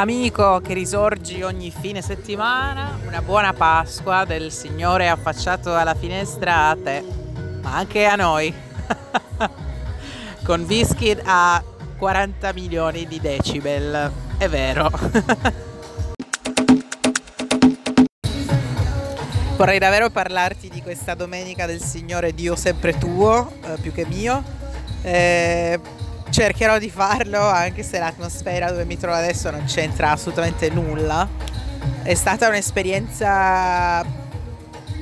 Amico 0.00 0.60
che 0.64 0.72
risorgi 0.72 1.42
ogni 1.42 1.70
fine 1.70 2.00
settimana, 2.00 2.98
una 3.06 3.20
buona 3.20 3.52
Pasqua 3.52 4.24
del 4.24 4.50
Signore 4.50 5.10
affacciato 5.10 5.76
alla 5.76 5.94
finestra 5.94 6.68
a 6.68 6.76
te, 6.82 7.04
ma 7.60 7.76
anche 7.76 8.06
a 8.06 8.14
noi, 8.14 8.50
con 10.42 10.62
whisky 10.62 11.14
a 11.22 11.62
40 11.98 12.50
milioni 12.54 13.06
di 13.06 13.20
decibel, 13.20 14.10
è 14.38 14.48
vero. 14.48 14.90
Vorrei 19.58 19.78
davvero 19.78 20.08
parlarti 20.08 20.70
di 20.70 20.80
questa 20.80 21.12
domenica 21.12 21.66
del 21.66 21.82
Signore 21.82 22.32
Dio 22.32 22.56
sempre 22.56 22.96
tuo, 22.96 23.52
eh, 23.66 23.76
più 23.82 23.92
che 23.92 24.06
mio. 24.06 24.42
Eh, 25.02 25.78
cercherò 26.30 26.78
di 26.78 26.90
farlo 26.90 27.40
anche 27.40 27.82
se 27.82 27.98
l'atmosfera 27.98 28.70
dove 28.70 28.84
mi 28.84 28.96
trovo 28.96 29.16
adesso 29.16 29.50
non 29.50 29.64
c'entra 29.64 30.12
assolutamente 30.12 30.70
nulla. 30.70 31.28
È 32.02 32.14
stata 32.14 32.48
un'esperienza 32.48 34.04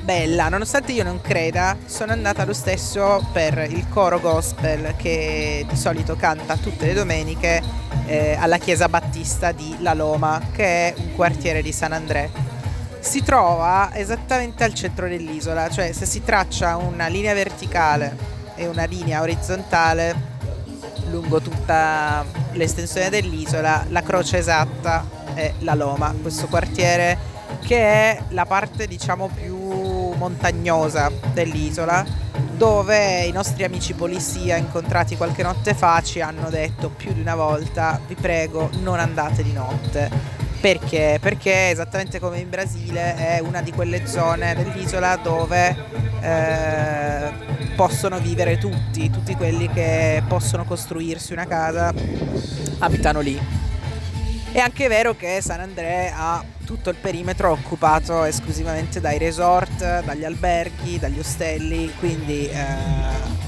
bella, 0.01 0.49
nonostante 0.49 0.91
io 0.91 1.03
non 1.03 1.21
creda, 1.21 1.77
sono 1.85 2.11
andata 2.11 2.45
lo 2.45 2.53
stesso 2.53 3.25
per 3.31 3.67
il 3.69 3.87
coro 3.89 4.19
gospel 4.19 4.95
che 4.97 5.65
di 5.69 5.75
solito 5.75 6.15
canta 6.15 6.57
tutte 6.57 6.87
le 6.87 6.93
domeniche 6.93 7.61
eh, 8.07 8.35
alla 8.39 8.57
chiesa 8.57 8.89
battista 8.89 9.51
di 9.51 9.75
La 9.79 9.93
Loma, 9.93 10.41
che 10.51 10.63
è 10.63 10.93
un 10.97 11.13
quartiere 11.15 11.61
di 11.61 11.71
San 11.71 11.93
André 11.93 12.49
si 12.99 13.23
trova 13.23 13.91
esattamente 13.93 14.63
al 14.65 14.73
centro 14.73 15.07
dell'isola, 15.07 15.69
cioè 15.69 15.93
se 15.93 16.05
si 16.05 16.21
traccia 16.21 16.75
una 16.75 17.07
linea 17.07 17.33
verticale 17.33 18.15
e 18.55 18.67
una 18.67 18.83
linea 18.83 19.21
orizzontale 19.21 20.37
lungo 21.09 21.41
tutta 21.41 22.25
l'estensione 22.53 23.09
dell'isola, 23.09 23.85
la 23.89 24.01
croce 24.01 24.37
esatta 24.37 25.05
è 25.33 25.53
la 25.59 25.73
Loma, 25.73 26.13
questo 26.21 26.47
quartiere 26.47 27.37
che 27.61 27.77
è 27.77 28.23
la 28.29 28.45
parte 28.45 28.87
diciamo 28.87 29.29
più 29.33 29.57
montagnosa 29.57 31.11
dell'isola 31.33 32.05
dove 32.53 33.23
i 33.23 33.31
nostri 33.31 33.63
amici 33.63 33.93
polizia 33.93 34.55
incontrati 34.55 35.17
qualche 35.17 35.43
notte 35.43 35.73
fa 35.73 36.01
ci 36.01 36.21
hanno 36.21 36.49
detto 36.49 36.89
più 36.89 37.13
di 37.13 37.21
una 37.21 37.35
volta 37.35 37.99
vi 38.07 38.15
prego 38.15 38.69
non 38.81 38.99
andate 38.99 39.43
di 39.43 39.53
notte 39.53 40.09
perché? 40.59 41.19
Perché 41.21 41.69
esattamente 41.69 42.19
come 42.19 42.39
in 42.39 42.49
Brasile 42.49 43.15
è 43.15 43.39
una 43.39 43.61
di 43.61 43.71
quelle 43.71 44.05
zone 44.05 44.53
dell'isola 44.55 45.15
dove 45.15 45.73
eh, 46.21 47.58
possono 47.79 48.19
vivere 48.19 48.57
tutti, 48.57 49.09
tutti 49.09 49.37
quelli 49.37 49.69
che 49.69 50.21
possono 50.27 50.65
costruirsi 50.65 51.31
una 51.31 51.47
casa 51.47 51.93
abitano 52.79 53.21
lì. 53.21 53.39
È 54.51 54.59
anche 54.59 54.89
vero 54.89 55.15
che 55.15 55.39
San 55.41 55.61
André 55.61 56.11
ha 56.13 56.43
tutto 56.65 56.89
il 56.89 56.97
perimetro 56.97 57.51
occupato 57.51 58.25
esclusivamente 58.25 58.99
dai 58.99 59.17
resort, 59.17 60.03
dagli 60.03 60.25
alberghi, 60.25 60.99
dagli 60.99 61.19
ostelli, 61.19 61.89
quindi 61.99 62.49
eh, 62.49 62.65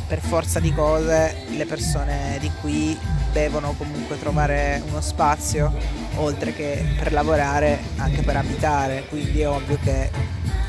per 0.07 0.21
forza 0.21 0.61
di 0.61 0.73
cose 0.73 1.43
le 1.49 1.65
persone 1.65 2.37
di 2.39 2.49
qui 2.61 2.97
devono 3.33 3.73
comunque 3.77 4.17
trovare 4.17 4.81
uno 4.87 5.02
spazio 5.02 5.73
oltre 6.15 6.53
che 6.53 6.85
per 6.97 7.11
lavorare 7.11 7.79
anche 7.97 8.21
per 8.21 8.37
abitare 8.37 9.05
quindi 9.09 9.41
è 9.41 9.47
ovvio 9.47 9.77
che 9.81 10.09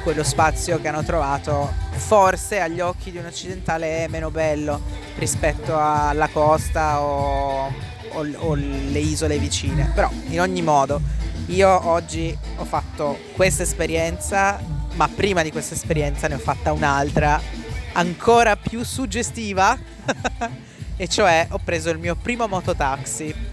quello 0.03 0.22
spazio 0.22 0.81
che 0.81 0.89
hanno 0.89 1.03
trovato 1.03 1.72
forse 1.92 2.61
agli 2.61 2.81
occhi 2.81 3.11
di 3.11 3.19
un 3.19 3.27
occidentale 3.27 4.05
è 4.05 4.08
meno 4.08 4.31
bello 4.31 4.81
rispetto 5.17 5.77
alla 5.78 6.28
costa 6.28 7.00
o, 7.00 7.67
o, 7.67 8.27
o 8.36 8.55
le 8.55 8.98
isole 8.98 9.39
vicine 9.39 9.91
però 9.95 10.11
in 10.28 10.41
ogni 10.41 10.62
modo 10.62 11.00
io 11.47 11.89
oggi 11.89 12.36
ho 12.56 12.64
fatto 12.64 13.19
questa 13.34 13.62
esperienza 13.62 14.58
ma 14.95 15.08
prima 15.08 15.42
di 15.42 15.50
questa 15.50 15.74
esperienza 15.74 16.29
ne 16.29 16.34
ho 16.34 16.39
fatta 16.39 16.73
un'altra 16.73 17.40
ancora 17.92 18.57
più 18.57 18.84
suggestiva 18.84 19.77
e 20.96 21.08
cioè 21.08 21.46
ho 21.51 21.58
preso 21.63 21.90
il 21.90 21.98
mio 21.98 22.17
primo 22.17 22.46
mototaxi. 22.46 23.52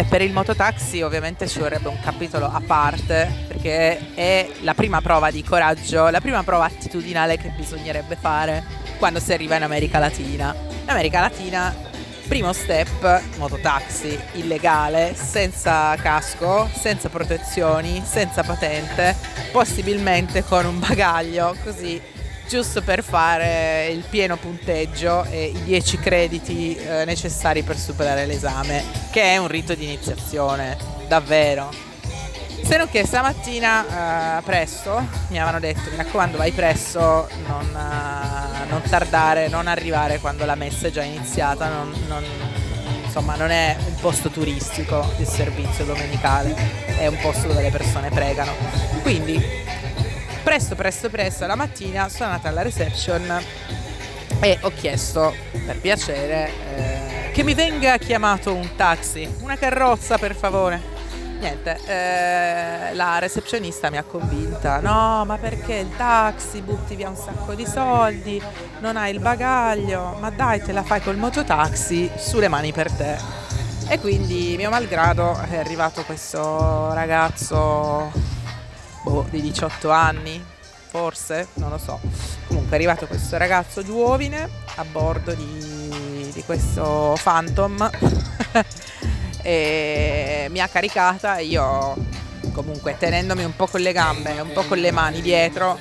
E 0.00 0.04
per 0.04 0.22
il 0.22 0.32
mototaxi 0.32 1.02
ovviamente 1.02 1.48
ci 1.48 1.58
vorrebbe 1.58 1.88
un 1.88 1.98
capitolo 2.00 2.46
a 2.46 2.62
parte 2.64 3.46
perché 3.48 4.14
è 4.14 4.48
la 4.60 4.72
prima 4.72 5.00
prova 5.00 5.32
di 5.32 5.42
coraggio, 5.42 6.08
la 6.08 6.20
prima 6.20 6.44
prova 6.44 6.66
attitudinale 6.66 7.36
che 7.36 7.48
bisognerebbe 7.56 8.14
fare 8.14 8.64
quando 8.98 9.18
si 9.18 9.32
arriva 9.32 9.56
in 9.56 9.64
America 9.64 9.98
Latina. 9.98 10.54
In 10.84 10.88
America 10.88 11.18
Latina, 11.18 11.74
primo 12.28 12.52
step, 12.52 13.22
mototaxi, 13.38 14.16
illegale, 14.34 15.16
senza 15.16 15.96
casco, 15.96 16.70
senza 16.72 17.08
protezioni, 17.08 18.00
senza 18.04 18.44
patente, 18.44 19.16
possibilmente 19.50 20.44
con 20.44 20.64
un 20.64 20.78
bagaglio, 20.78 21.56
così 21.64 22.00
giusto 22.48 22.80
per 22.82 23.02
fare 23.02 23.88
il 23.88 24.04
pieno 24.08 24.38
punteggio 24.38 25.24
e 25.24 25.52
i 25.54 25.64
10 25.64 25.98
crediti 25.98 26.74
eh, 26.74 27.04
necessari 27.04 27.62
per 27.62 27.76
superare 27.76 28.24
l'esame, 28.24 28.82
che 29.10 29.22
è 29.22 29.36
un 29.36 29.48
rito 29.48 29.74
di 29.74 29.84
iniziazione, 29.84 30.76
davvero. 31.06 31.70
Se 32.62 32.76
non 32.78 32.88
che 32.90 33.04
stamattina 33.06 34.38
eh, 34.38 34.42
presto 34.42 35.06
mi 35.28 35.36
avevano 35.36 35.60
detto, 35.60 35.90
mi 35.90 35.96
raccomando 35.96 36.38
vai 36.38 36.52
presto, 36.52 37.28
non, 37.46 37.68
uh, 37.72 38.68
non, 38.68 38.82
tardare, 38.88 39.48
non 39.48 39.66
arrivare 39.66 40.18
quando 40.18 40.44
la 40.44 40.54
messa 40.54 40.88
è 40.88 40.90
già 40.90 41.02
iniziata, 41.02 41.68
non, 41.68 41.94
non, 42.08 42.24
insomma 43.04 43.36
non 43.36 43.50
è 43.50 43.76
un 43.78 43.94
posto 44.00 44.30
turistico 44.30 45.12
il 45.18 45.26
servizio 45.26 45.84
domenicale, 45.84 46.54
è 46.98 47.06
un 47.06 47.18
posto 47.20 47.46
dove 47.46 47.62
le 47.62 47.70
persone 47.70 48.08
pregano. 48.10 48.52
Quindi 49.02 49.40
presto, 50.48 50.76
presto, 50.76 51.10
presto 51.10 51.46
la 51.46 51.56
mattina 51.56 52.08
sono 52.08 52.30
andata 52.30 52.48
alla 52.48 52.62
reception 52.62 53.38
e 54.40 54.58
ho 54.62 54.70
chiesto 54.70 55.34
per 55.66 55.78
piacere 55.78 56.50
eh, 56.74 57.30
che 57.32 57.42
mi 57.42 57.52
venga 57.52 57.98
chiamato 57.98 58.54
un 58.54 58.74
taxi, 58.74 59.28
una 59.40 59.58
carrozza 59.58 60.16
per 60.16 60.34
favore. 60.34 60.80
Niente, 61.38 61.78
eh, 61.86 62.94
la 62.94 63.18
recepzionista 63.18 63.90
mi 63.90 63.98
ha 63.98 64.02
convinta, 64.04 64.80
no, 64.80 65.26
ma 65.26 65.36
perché 65.36 65.74
il 65.74 65.94
taxi, 65.94 66.62
butti 66.62 66.96
via 66.96 67.10
un 67.10 67.16
sacco 67.16 67.52
di 67.52 67.66
soldi, 67.66 68.42
non 68.80 68.96
hai 68.96 69.12
il 69.12 69.20
bagaglio, 69.20 70.16
ma 70.18 70.30
dai 70.30 70.62
te 70.62 70.72
la 70.72 70.82
fai 70.82 71.02
col 71.02 71.18
mototaxi, 71.18 72.10
sulle 72.16 72.48
mani 72.48 72.72
per 72.72 72.90
te. 72.90 73.18
E 73.86 74.00
quindi, 74.00 74.54
mio 74.56 74.70
malgrado, 74.70 75.38
è 75.50 75.58
arrivato 75.58 76.04
questo 76.04 76.94
ragazzo 76.94 78.37
boh, 79.08 79.26
di 79.30 79.40
18 79.40 79.90
anni, 79.90 80.44
forse, 80.88 81.48
non 81.54 81.70
lo 81.70 81.78
so. 81.78 81.98
Comunque 82.46 82.72
è 82.72 82.74
arrivato 82.74 83.06
questo 83.06 83.36
ragazzo 83.36 83.82
giovine 83.82 84.48
a 84.76 84.84
bordo 84.84 85.32
di, 85.32 86.30
di 86.32 86.42
questo 86.44 87.16
Phantom 87.22 87.90
e 89.42 90.46
mi 90.50 90.60
ha 90.60 90.68
caricata 90.68 91.36
e 91.36 91.44
io 91.44 91.96
comunque 92.52 92.96
tenendomi 92.98 93.44
un 93.44 93.56
po' 93.56 93.66
con 93.66 93.80
le 93.80 93.92
gambe 93.92 94.36
e 94.36 94.40
un 94.40 94.52
po' 94.52 94.64
con 94.64 94.78
le 94.78 94.90
mani 94.90 95.20
dietro, 95.20 95.78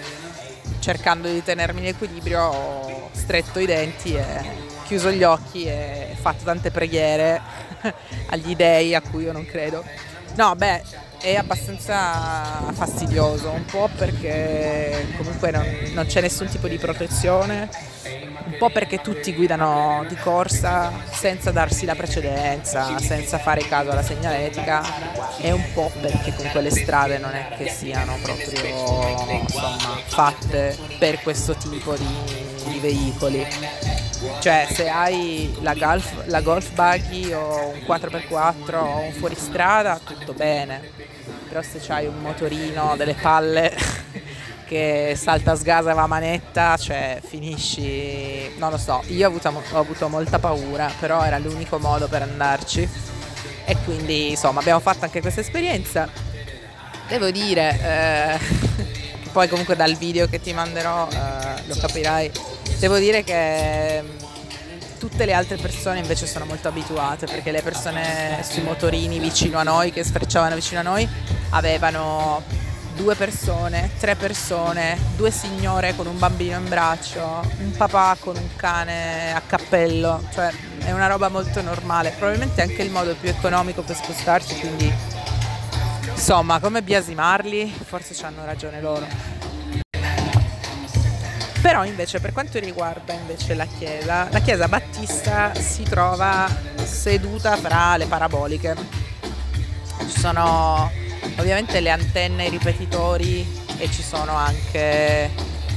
cercando 0.80 1.28
di 1.28 1.44
tenermi 1.44 1.82
in 1.82 1.88
equilibrio, 1.88 2.42
ho 2.42 3.10
stretto 3.12 3.60
i 3.60 3.66
denti 3.66 4.14
e 4.14 4.66
chiuso 4.86 5.12
gli 5.12 5.24
occhi 5.24 5.66
e 5.66 6.16
fatto 6.20 6.46
tante 6.46 6.72
preghiere 6.72 7.42
agli 8.30 8.56
dei 8.56 8.96
a 8.96 9.02
cui 9.02 9.24
io 9.24 9.34
non 9.34 9.46
credo. 9.46 9.84
No, 10.36 10.56
beh, 10.56 10.84
è 11.20 11.36
abbastanza 11.36 12.72
fastidioso, 12.74 13.50
un 13.50 13.66
po' 13.66 13.90
perché 13.96 15.08
comunque 15.18 15.52
non, 15.52 15.66
non, 15.94 16.06
c'è 16.06 16.22
nessun 16.22 16.48
tipo 16.48 16.68
di 16.68 16.78
protezione, 16.78 17.70
un 18.46 18.56
po' 18.58 18.70
perché 18.70 19.02
tutti 19.02 19.34
guidano 19.34 20.06
di 20.08 20.16
corsa 20.16 20.92
senza 21.12 21.52
darsi 21.52 21.86
la 21.86 21.96
precedenza, 21.96 22.98
senza 23.00 23.38
fare 23.40 23.62
caso 23.62 23.92
alla 23.92 24.04
segnaletica 24.04 24.84
e 25.40 25.52
un 25.52 25.64
po' 25.74 25.92
perché 26.00 26.34
comunque 26.36 26.62
le 26.62 26.72
strade 26.72 27.18
non 27.18 27.34
è 27.34 27.50
che 27.58 27.70
siano 27.70 28.18
proprio 28.22 28.52
insomma, 29.42 30.00
fatte 30.06 30.78
per 30.98 31.22
questo 31.22 31.56
tipo 31.56 31.96
di, 31.96 32.08
di 32.66 32.80
veicoli. 32.80 33.97
Cioè 34.40 34.68
se 34.72 34.90
hai 34.90 35.56
la 35.62 35.74
golf, 35.75 36.25
la 36.25 36.42
golf 36.42 36.72
buggy 36.72 37.31
o 37.34 37.74
un 37.74 37.80
4x4 37.86 38.75
o 38.75 39.00
un 39.02 39.12
fuoristrada 39.12 40.00
tutto 40.04 40.34
bene, 40.34 40.92
però 41.48 41.62
se 41.62 41.80
hai 41.92 42.08
un 42.08 42.19
motorino, 42.19 42.96
delle 42.98 43.14
palle 43.14 43.75
che 44.66 45.14
salta 45.16 45.56
sgasa 45.56 45.94
la 45.94 46.08
manetta, 46.08 46.78
cioè 46.78 47.22
finisci, 47.24 48.52
non 48.58 48.72
lo 48.72 48.78
so, 48.78 49.04
io 49.08 49.25
ho 49.25 49.30
avuto, 49.30 49.50
ho 49.72 49.80
avuto 49.80 50.10
molta 50.10 50.40
paura, 50.40 50.92
però 51.00 51.24
era 51.24 51.38
l'unico 51.38 51.78
modo 51.80 52.08
per 52.08 52.24
andarci. 52.24 52.90
E 53.66 53.75
quindi 53.84 54.30
insomma 54.30 54.62
abbiamo 54.62 54.80
fatto 54.80 55.06
anche 55.06 55.22
questa 55.22 55.42
esperienza. 55.42 56.10
Devo 57.08 57.31
dire, 57.31 57.80
eh, 57.81 58.40
poi 59.31 59.48
comunque 59.48 59.75
dal 59.75 59.96
video 59.96 60.28
che 60.28 60.42
ti 60.42 60.54
manderò 60.54 61.08
eh, 61.08 61.68
lo 61.68 61.75
capirai, 61.75 62.31
devo 62.79 62.97
dire 62.97 63.24
che 63.24 64.03
Tutte 65.00 65.25
le 65.25 65.33
altre 65.33 65.57
persone 65.57 66.00
invece 66.00 66.25
sono 66.25 66.45
molto 66.45 66.69
abituate 66.69 67.27
perché 67.27 67.51
le 67.51 67.62
persone 67.62 68.39
sui 68.41 68.63
motorini 68.63 69.19
vicino 69.19 69.59
a 69.59 69.63
noi, 69.63 69.91
che 69.91 70.03
sfrecciavano 70.03 70.56
vicino 70.56 70.79
a 70.79 70.83
noi, 70.83 71.07
avevano 71.51 72.41
due 72.95 73.13
persone, 73.13 73.91
tre 74.00 74.15
persone, 74.15 74.97
due 75.15 75.29
signore 75.29 75.95
con 75.95 76.07
un 76.07 76.18
bambino 76.18 76.57
in 76.57 76.68
braccio, 76.68 77.21
un 77.59 77.71
papà 77.77 78.18
con 78.19 78.38
un 78.38 78.56
cane 78.56 79.33
a 79.33 79.41
cappello, 79.45 80.27
cioè 80.33 80.51
è 80.79 80.91
una 80.91 81.06
roba 81.06 81.29
molto 81.29 81.62
normale, 81.62 82.13
probabilmente 82.18 82.63
anche 82.63 82.81
il 82.81 82.89
modo 82.89 83.13
più 83.13 83.29
economico 83.29 83.83
per 83.83 83.95
spostarsi, 83.95 84.59
quindi 84.59 84.91
insomma 86.12 86.59
come 86.59 86.81
biasimarli, 86.81 87.71
forse 87.85 88.15
ci 88.15 88.25
hanno 88.25 88.44
ragione 88.45 88.81
loro. 88.81 89.37
Però 91.62 91.83
invece 91.83 92.19
per 92.19 92.33
quanto 92.33 92.59
riguarda 92.59 93.13
invece 93.13 93.54
la 93.54 93.65
chiesa, 93.65 94.27
la 94.30 94.39
chiesa 94.39 94.68
battista 94.68 95.54
si 95.56 95.83
trova 95.83 96.48
seduta 96.83 97.57
fra 97.57 97.98
le 97.98 98.06
paraboliche. 98.06 98.75
Ci 100.00 100.19
sono 100.19 100.89
ovviamente 101.38 101.80
le 101.80 101.89
antenne, 101.89 102.45
i 102.45 102.50
ripetitori 102.50 103.45
e 103.77 103.92
ci 103.92 104.01
sono 104.01 104.33
anche 104.33 105.30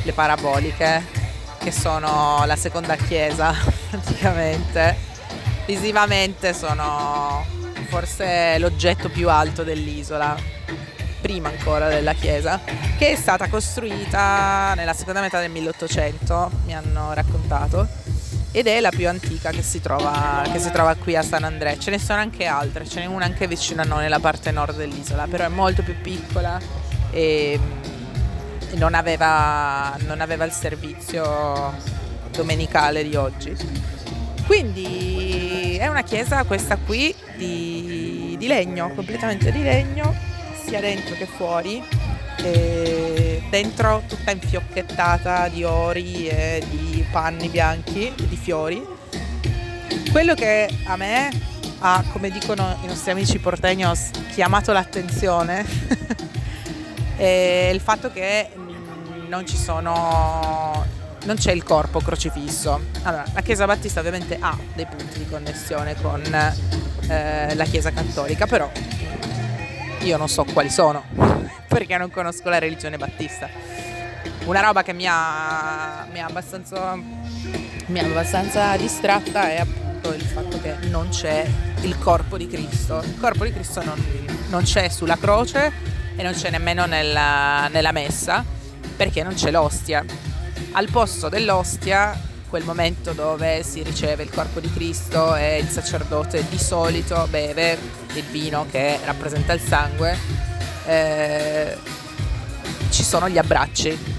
le 0.02 0.12
paraboliche 0.12 1.18
che 1.58 1.72
sono 1.72 2.42
la 2.46 2.56
seconda 2.56 2.96
chiesa 2.96 3.52
praticamente. 3.90 5.08
Visivamente 5.66 6.54
sono 6.54 7.44
forse 7.88 8.58
l'oggetto 8.58 9.08
più 9.08 9.28
alto 9.28 9.62
dell'isola, 9.62 10.36
prima 11.30 11.48
ancora 11.48 11.86
della 11.86 12.12
chiesa, 12.12 12.58
che 12.98 13.12
è 13.12 13.14
stata 13.14 13.48
costruita 13.48 14.72
nella 14.74 14.92
seconda 14.92 15.20
metà 15.20 15.38
del 15.38 15.50
1800, 15.52 16.50
mi 16.64 16.74
hanno 16.74 17.12
raccontato 17.12 17.86
ed 18.50 18.66
è 18.66 18.80
la 18.80 18.90
più 18.90 19.08
antica 19.08 19.50
che 19.50 19.62
si, 19.62 19.80
trova, 19.80 20.42
che 20.50 20.58
si 20.58 20.72
trova 20.72 20.96
qui 20.96 21.14
a 21.14 21.22
San 21.22 21.44
Andrea. 21.44 21.78
Ce 21.78 21.90
ne 21.90 22.00
sono 22.00 22.18
anche 22.18 22.46
altre, 22.46 22.84
ce 22.84 22.98
n'è 22.98 23.06
una 23.06 23.26
anche 23.26 23.46
vicino 23.46 23.80
a 23.82 23.84
noi 23.84 24.02
nella 24.02 24.18
parte 24.18 24.50
nord 24.50 24.76
dell'isola, 24.76 25.28
però 25.28 25.44
è 25.44 25.48
molto 25.48 25.84
più 25.84 25.94
piccola 26.00 26.58
e 27.12 27.60
non 28.72 28.94
aveva, 28.94 29.96
non 30.00 30.20
aveva 30.20 30.44
il 30.44 30.52
servizio 30.52 31.72
domenicale 32.32 33.08
di 33.08 33.14
oggi. 33.14 33.56
Quindi 34.46 35.76
è 35.78 35.86
una 35.86 36.02
chiesa 36.02 36.42
questa 36.42 36.76
qui 36.76 37.14
di, 37.36 38.34
di 38.36 38.46
legno, 38.48 38.92
completamente 38.94 39.52
di 39.52 39.62
legno, 39.62 40.29
sia 40.70 40.80
dentro 40.80 41.16
che 41.16 41.26
fuori. 41.26 41.82
E 42.42 43.42
dentro 43.50 44.04
tutta 44.06 44.30
infiocchettata 44.30 45.48
di 45.48 45.64
ori 45.64 46.28
e 46.28 46.64
di 46.70 47.04
panni 47.10 47.48
bianchi, 47.48 48.14
di 48.16 48.36
fiori. 48.36 48.80
Quello 50.12 50.34
che 50.34 50.68
a 50.84 50.96
me 50.96 51.28
ha, 51.80 52.04
come 52.12 52.30
dicono 52.30 52.78
i 52.82 52.86
nostri 52.86 53.10
amici 53.10 53.38
portegnos, 53.38 54.10
chiamato 54.32 54.72
l'attenzione 54.72 55.66
è 57.18 57.70
il 57.72 57.80
fatto 57.80 58.12
che 58.12 58.50
non 59.28 59.46
ci 59.46 59.56
sono 59.56 60.86
non 61.24 61.36
c'è 61.36 61.52
il 61.52 61.64
corpo 61.64 62.00
crocifisso. 62.00 62.80
Allora, 63.02 63.24
la 63.34 63.42
Chiesa 63.42 63.66
Battista 63.66 64.00
ovviamente 64.00 64.38
ha 64.40 64.56
dei 64.74 64.86
punti 64.86 65.18
di 65.18 65.28
connessione 65.28 65.94
con 66.00 66.22
eh, 67.08 67.54
la 67.54 67.64
Chiesa 67.64 67.90
Cattolica, 67.90 68.46
però 68.46 68.70
io 70.00 70.16
non 70.16 70.28
so 70.28 70.44
quali 70.44 70.70
sono, 70.70 71.04
perché 71.68 71.96
non 71.96 72.10
conosco 72.10 72.48
la 72.48 72.58
religione 72.58 72.96
battista. 72.96 73.48
Una 74.44 74.60
roba 74.60 74.82
che 74.82 74.92
mi 74.92 75.06
ha, 75.06 76.06
mi 76.10 76.20
ha, 76.20 76.26
abbastanza, 76.26 76.94
mi 76.96 77.98
ha 77.98 78.04
abbastanza 78.04 78.76
distratta 78.76 79.50
è 79.50 79.60
appunto 79.60 80.12
il 80.12 80.22
fatto 80.22 80.60
che 80.60 80.76
non 80.88 81.08
c'è 81.10 81.46
il 81.82 81.98
corpo 81.98 82.36
di 82.36 82.46
Cristo. 82.46 83.00
Il 83.04 83.18
corpo 83.18 83.44
di 83.44 83.52
Cristo 83.52 83.84
non, 83.84 84.02
non 84.48 84.62
c'è 84.62 84.88
sulla 84.88 85.16
croce 85.16 85.72
e 86.16 86.22
non 86.22 86.32
c'è 86.32 86.50
nemmeno 86.50 86.86
nella, 86.86 87.68
nella 87.68 87.92
messa, 87.92 88.44
perché 88.96 89.22
non 89.22 89.34
c'è 89.34 89.50
l'ostia. 89.50 90.04
Al 90.72 90.88
posto 90.90 91.28
dell'ostia 91.28 92.18
quel 92.50 92.64
momento 92.64 93.12
dove 93.12 93.62
si 93.62 93.82
riceve 93.82 94.24
il 94.24 94.30
corpo 94.30 94.58
di 94.58 94.70
Cristo 94.70 95.36
e 95.36 95.58
il 95.58 95.68
sacerdote 95.68 96.44
di 96.48 96.58
solito 96.58 97.26
beve 97.30 97.78
il 98.14 98.24
vino 98.24 98.66
che 98.68 98.98
rappresenta 99.04 99.52
il 99.52 99.60
sangue, 99.60 100.18
eh, 100.84 101.76
ci 102.90 103.04
sono 103.04 103.28
gli 103.28 103.38
abbracci. 103.38 104.18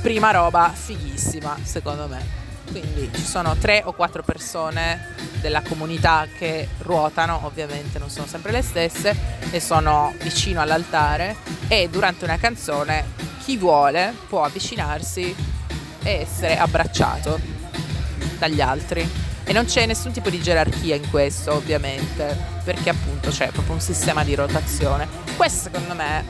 Prima 0.00 0.30
roba 0.30 0.72
fighissima, 0.72 1.58
secondo 1.62 2.06
me. 2.06 2.38
Quindi 2.70 3.10
ci 3.12 3.24
sono 3.24 3.56
tre 3.56 3.82
o 3.84 3.92
quattro 3.92 4.22
persone 4.22 5.16
della 5.40 5.60
comunità 5.60 6.28
che 6.38 6.68
ruotano, 6.78 7.40
ovviamente 7.42 7.98
non 7.98 8.10
sono 8.10 8.26
sempre 8.26 8.52
le 8.52 8.62
stesse, 8.62 9.14
e 9.50 9.58
sono 9.58 10.14
vicino 10.22 10.60
all'altare 10.60 11.36
e 11.66 11.88
durante 11.90 12.24
una 12.24 12.38
canzone 12.38 13.04
chi 13.42 13.56
vuole 13.56 14.14
può 14.28 14.44
avvicinarsi 14.44 15.58
e 16.02 16.20
essere 16.20 16.56
abbracciato 16.58 17.38
dagli 18.38 18.60
altri. 18.60 19.08
E 19.44 19.52
non 19.52 19.64
c'è 19.64 19.86
nessun 19.86 20.12
tipo 20.12 20.30
di 20.30 20.40
gerarchia 20.40 20.94
in 20.94 21.08
questo, 21.10 21.54
ovviamente, 21.54 22.36
perché 22.62 22.90
appunto 22.90 23.30
c'è 23.30 23.50
proprio 23.50 23.74
un 23.74 23.80
sistema 23.80 24.22
di 24.22 24.34
rotazione. 24.34 25.08
Questo 25.36 25.70
secondo 25.70 25.94
me 25.94 26.24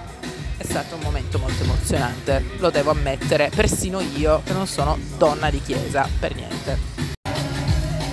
è 0.57 0.65
stato 0.65 0.95
un 0.95 1.03
momento 1.03 1.39
molto 1.39 1.63
emozionante, 1.63 2.45
lo 2.59 2.71
devo 2.71 2.91
ammettere, 2.91 3.51
persino 3.55 4.01
io 4.01 4.43
che 4.45 4.53
non 4.53 4.67
sono 4.67 4.99
donna 5.17 5.51
di 5.51 5.61
chiesa 5.63 6.09
per 6.19 6.35
niente. 6.35 7.01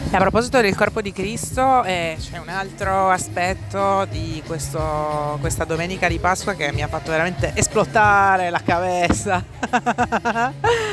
A 0.10 0.20
proposito 0.20 0.62
del 0.62 0.74
corpo 0.74 1.02
di 1.02 1.12
Cristo, 1.12 1.84
eh, 1.84 2.18
c'è 2.20 2.38
un 2.38 2.48
altro 2.48 3.10
aspetto 3.10 4.08
di 4.10 4.42
questo, 4.48 5.38
questa 5.42 5.66
domenica 5.66 6.08
di 6.08 6.18
Pasqua 6.18 6.54
che 6.54 6.72
mi 6.72 6.82
ha 6.82 6.88
fatto 6.88 7.12
veramente 7.12 7.52
esplotare 7.54 8.50
la 8.50 8.62
cabeza. 8.64 9.44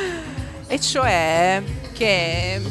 e 0.67 0.79
cioè 0.79 1.61
che 1.93 2.61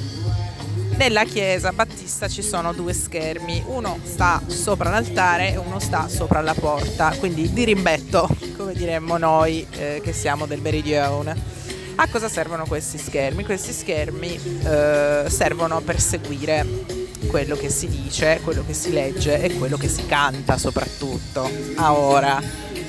nella 0.97 1.25
chiesa 1.25 1.73
battista 1.73 2.29
ci 2.29 2.43
sono 2.43 2.73
due 2.73 2.93
schermi, 2.93 3.65
uno 3.67 3.99
sta 4.03 4.41
sopra 4.47 4.91
l'altare 4.91 5.53
e 5.53 5.57
uno 5.57 5.79
sta 5.79 6.09
sopra 6.09 6.41
la 6.41 6.55
porta, 6.55 7.15
quindi 7.19 7.53
di 7.53 7.65
rimbetto, 7.65 8.29
come 8.57 8.75
diremmo 8.75 9.17
noi 9.17 9.67
eh, 9.73 10.01
che 10.03 10.13
siamo 10.13 10.47
del 10.47 10.61
meridione. 10.61 11.63
A 11.97 12.09
cosa 12.09 12.29
servono 12.29 12.65
questi 12.67 12.99
schermi? 12.99 13.45
Questi 13.45 13.73
schermi 13.73 14.61
eh, 14.65 15.25
servono 15.29 15.81
per 15.81 16.01
seguire 16.01 16.67
quello 17.27 17.57
che 17.57 17.71
si 17.71 17.89
dice, 17.89 18.41
quello 18.43 18.65
che 18.67 18.75
si 18.75 18.93
legge 18.93 19.41
e 19.41 19.55
quello 19.57 19.77
che 19.77 19.89
si 19.89 20.07
canta 20.07 20.59
soprattutto. 20.59 21.49
Ora, 21.79 22.41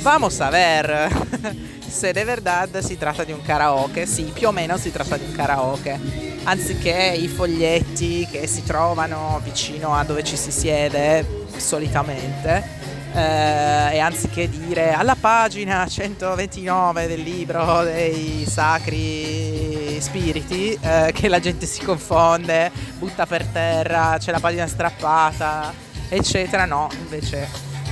vamos 0.01 0.39
a 0.39 0.50
ver 0.50 1.74
se 1.88 2.12
de 2.12 2.24
verdad 2.24 2.80
si 2.80 2.98
tratta 2.98 3.24
di 3.24 3.32
un 3.32 3.42
karaoke. 3.42 4.06
Sì, 4.06 4.24
più 4.34 4.48
o 4.48 4.51
meno 4.51 4.77
si 4.77 4.92
tratta 4.92 5.18
di 5.18 5.25
un 5.25 5.34
karaoke. 5.34 6.00
Anziché 6.44 7.15
i 7.18 7.27
foglietti 7.27 8.27
che 8.30 8.48
si 8.48 8.63
trovano 8.63 9.42
vicino 9.44 9.94
a 9.96 10.04
dove 10.04 10.24
ci 10.24 10.38
si 10.38 10.51
siede 10.51 11.44
solitamente 11.58 12.86
eh, 13.15 13.96
e 13.96 14.00
anziché 14.00 14.50
dire 14.50 14.92
alla 14.92 15.15
pagina 15.15 15.88
129 15.88 17.08
del 17.08 17.22
libro 17.22 17.84
dei 17.84 18.46
sacri 18.46 20.00
spiriti 20.01 20.77
eh, 20.80 21.12
che 21.13 21.30
la 21.30 21.39
gente 21.39 21.65
si 21.65 21.82
confonde, 21.84 22.72
butta 22.98 23.25
per 23.25 23.46
terra, 23.46 24.18
c'è 24.20 24.32
la 24.32 24.42
pagina 24.42 24.68
strappata, 24.68 25.74
eccetera, 26.10 26.65
no, 26.65 26.89
invece 27.00 27.48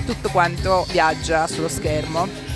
tutto 0.06 0.30
quanto 0.30 0.86
viaggia 0.90 1.48
sullo 1.48 1.70
schermo. 1.70 2.53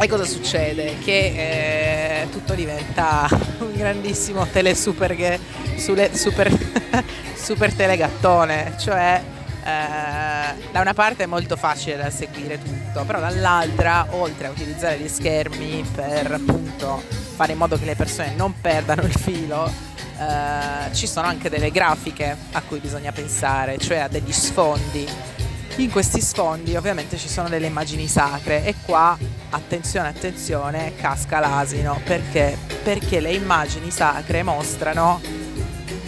E 0.00 0.08
cosa 0.08 0.24
succede? 0.24 0.98
Che 1.02 2.22
eh, 2.22 2.28
tutto 2.30 2.54
diventa 2.54 3.28
un 3.60 3.72
grandissimo 3.74 4.46
tele 4.46 4.74
super, 4.74 5.38
super, 5.76 6.52
super 7.34 7.72
telegattone, 7.72 8.74
cioè 8.78 9.22
eh, 9.64 10.62
da 10.72 10.80
una 10.80 10.92
parte 10.92 11.22
è 11.22 11.26
molto 11.26 11.56
facile 11.56 11.96
da 11.96 12.10
seguire 12.10 12.60
tutto, 12.60 13.04
però 13.04 13.18
dall'altra, 13.18 14.06
oltre 14.10 14.48
a 14.48 14.50
utilizzare 14.50 14.98
gli 14.98 15.08
schermi 15.08 15.82
per 15.94 16.32
appunto 16.32 17.02
fare 17.34 17.52
in 17.52 17.58
modo 17.58 17.78
che 17.78 17.86
le 17.86 17.94
persone 17.94 18.34
non 18.36 18.60
perdano 18.60 19.02
il 19.02 19.14
filo, 19.14 19.72
eh, 20.18 20.92
ci 20.92 21.06
sono 21.06 21.26
anche 21.28 21.48
delle 21.48 21.70
grafiche 21.70 22.36
a 22.52 22.60
cui 22.60 22.78
bisogna 22.78 23.12
pensare, 23.12 23.78
cioè 23.78 23.98
a 23.98 24.08
degli 24.08 24.32
sfondi. 24.32 25.08
In 25.76 25.90
questi 25.90 26.20
sfondi 26.20 26.76
ovviamente 26.76 27.16
ci 27.16 27.28
sono 27.28 27.48
delle 27.48 27.66
immagini 27.66 28.06
sacre 28.06 28.64
e 28.64 28.74
qua, 28.84 29.16
attenzione, 29.54 30.08
attenzione, 30.08 30.94
casca 30.96 31.38
l'asino, 31.38 32.00
perché? 32.04 32.56
Perché 32.82 33.20
le 33.20 33.32
immagini 33.32 33.90
sacre 33.90 34.42
mostrano 34.42 35.20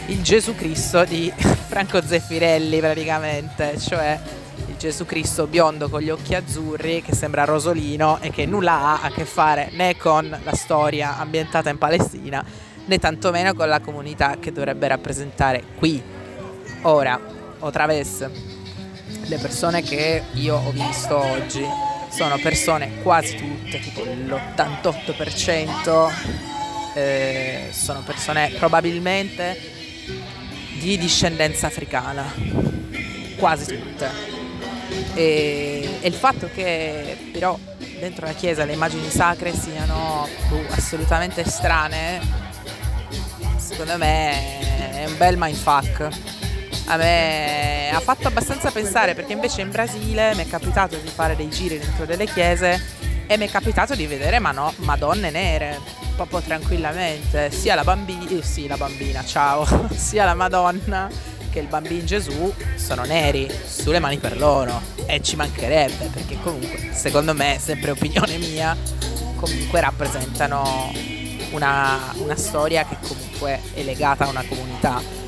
il 0.06 0.22
Gesù 0.22 0.54
Cristo 0.54 1.04
di 1.04 1.32
Franco 1.36 2.00
Zeffirelli 2.02 2.78
praticamente, 2.78 3.78
cioè 3.78 4.18
il 4.66 4.76
Gesù 4.76 5.04
Cristo 5.04 5.46
biondo 5.46 5.88
con 5.88 6.00
gli 6.00 6.10
occhi 6.10 6.34
azzurri 6.34 7.02
che 7.02 7.14
sembra 7.14 7.44
rosolino 7.44 8.18
e 8.20 8.30
che 8.30 8.46
nulla 8.46 8.80
ha 8.80 9.00
a 9.02 9.10
che 9.10 9.24
fare 9.24 9.70
né 9.72 9.96
con 9.96 10.28
la 10.42 10.54
storia 10.54 11.18
ambientata 11.18 11.70
in 11.70 11.78
Palestina 11.78 12.44
né 12.84 12.98
tantomeno 12.98 13.54
con 13.54 13.68
la 13.68 13.80
comunità 13.80 14.36
che 14.38 14.52
dovrebbe 14.52 14.88
rappresentare 14.88 15.62
qui. 15.76 16.02
Ora, 16.82 17.20
otra 17.60 17.86
vez, 17.86 18.28
le 19.24 19.38
persone 19.38 19.82
che 19.82 20.22
io 20.34 20.56
ho 20.56 20.70
visto 20.70 21.16
oggi 21.16 21.64
sono 22.16 22.38
persone 22.38 23.02
quasi 23.02 23.36
tutte, 23.36 23.78
tipo 23.78 24.02
l'88%, 24.02 26.10
eh, 26.94 27.68
sono 27.72 28.00
persone 28.00 28.54
probabilmente 28.58 29.60
di 30.78 30.96
discendenza 30.96 31.66
africana, 31.66 32.24
quasi 33.36 33.66
tutte. 33.66 34.08
E, 35.12 35.98
e 36.00 36.08
il 36.08 36.14
fatto 36.14 36.48
che 36.54 37.18
però 37.32 37.58
dentro 38.00 38.24
la 38.24 38.32
chiesa 38.32 38.64
le 38.64 38.72
immagini 38.72 39.10
sacre 39.10 39.52
siano 39.52 40.26
uh, 40.48 40.64
assolutamente 40.70 41.44
strane, 41.44 42.18
secondo 43.58 43.98
me 43.98 45.02
è 45.02 45.04
un 45.06 45.18
bel 45.18 45.36
mindfuck. 45.36 46.35
A 46.86 46.96
me 46.96 47.90
ha 47.90 48.00
fatto 48.00 48.28
abbastanza 48.28 48.70
pensare 48.70 49.14
perché 49.14 49.32
invece 49.32 49.60
in 49.60 49.70
Brasile 49.70 50.34
mi 50.34 50.44
è 50.44 50.46
capitato 50.48 50.96
di 50.96 51.08
fare 51.08 51.34
dei 51.34 51.50
giri 51.50 51.78
dentro 51.78 52.04
delle 52.04 52.26
chiese 52.26 52.80
e 53.26 53.36
mi 53.36 53.46
è 53.46 53.50
capitato 53.50 53.94
di 53.94 54.06
vedere 54.06 54.38
mano- 54.38 54.72
madonne 54.78 55.30
nere 55.30 55.80
proprio 56.16 56.40
tranquillamente, 56.40 57.50
sia 57.50 57.74
la 57.74 57.84
bambina, 57.84 58.30
eh, 58.30 58.42
sì 58.42 58.66
la 58.66 58.76
bambina, 58.76 59.24
ciao, 59.24 59.66
sia 59.94 60.24
la 60.24 60.34
Madonna 60.34 61.08
che 61.50 61.58
il 61.60 61.68
bambino 61.68 62.04
Gesù 62.04 62.52
sono 62.74 63.04
neri, 63.04 63.48
sulle 63.64 63.98
mani 63.98 64.18
per 64.18 64.36
loro. 64.36 64.80
E 65.06 65.22
ci 65.22 65.36
mancherebbe 65.36 66.06
perché 66.12 66.38
comunque 66.42 66.90
secondo 66.92 67.34
me, 67.34 67.58
sempre 67.60 67.92
opinione 67.92 68.38
mia, 68.38 68.76
comunque 69.36 69.80
rappresentano 69.80 70.92
una, 71.52 72.12
una 72.16 72.36
storia 72.36 72.84
che 72.84 72.96
comunque 73.06 73.60
è 73.74 73.82
legata 73.82 74.24
a 74.24 74.28
una 74.28 74.44
comunità. 74.48 75.25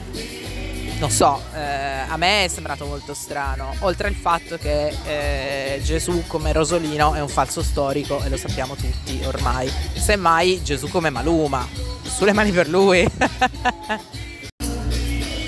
Non 0.98 1.10
so, 1.10 1.40
eh, 1.54 1.60
a 2.08 2.16
me 2.16 2.44
è 2.44 2.48
sembrato 2.48 2.84
molto 2.84 3.14
strano, 3.14 3.72
oltre 3.80 4.08
al 4.08 4.14
fatto 4.14 4.56
che 4.56 4.92
eh, 5.06 5.80
Gesù 5.80 6.24
come 6.26 6.52
Rosolino 6.52 7.14
è 7.14 7.20
un 7.20 7.28
falso 7.28 7.62
storico 7.62 8.20
e 8.24 8.28
lo 8.28 8.36
sappiamo 8.36 8.74
tutti 8.74 9.20
ormai. 9.24 9.70
Semmai 9.94 10.60
Gesù 10.62 10.88
come 10.88 11.10
Maluma, 11.10 11.66
sulle 12.02 12.32
mani 12.32 12.50
per 12.50 12.68
lui. 12.68 13.06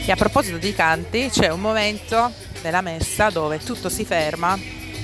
E 0.02 0.12
a 0.12 0.16
proposito 0.16 0.56
di 0.56 0.74
canti, 0.74 1.28
c'è 1.30 1.50
un 1.50 1.60
momento 1.60 2.32
nella 2.62 2.80
messa 2.80 3.30
dove 3.30 3.58
tutto 3.58 3.88
si 3.88 4.04
ferma 4.04 4.58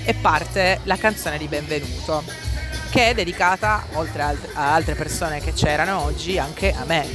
e 0.04 0.14
parte 0.14 0.80
la 0.82 0.96
canzone 0.96 1.38
di 1.38 1.46
benvenuto, 1.46 2.24
che 2.90 3.10
è 3.10 3.14
dedicata, 3.14 3.86
oltre 3.92 4.22
a 4.54 4.74
altre 4.74 4.96
persone 4.96 5.40
che 5.40 5.52
c'erano 5.52 6.02
oggi, 6.02 6.38
anche 6.38 6.72
a 6.72 6.84
me. 6.86 7.06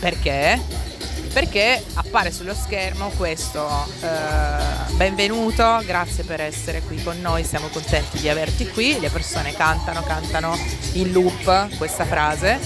Perché? 0.00 0.89
Perché 1.32 1.84
appare 1.94 2.32
sullo 2.32 2.54
schermo 2.54 3.10
questo 3.10 3.64
eh, 4.02 4.92
benvenuto, 4.94 5.80
grazie 5.84 6.24
per 6.24 6.40
essere 6.40 6.82
qui 6.82 7.00
con 7.02 7.20
noi, 7.20 7.44
siamo 7.44 7.68
contenti 7.68 8.18
di 8.18 8.28
averti 8.28 8.68
qui, 8.68 8.98
le 8.98 9.10
persone 9.10 9.52
cantano, 9.52 10.02
cantano 10.02 10.58
in 10.94 11.12
loop 11.12 11.76
questa 11.76 12.04
frase. 12.04 12.58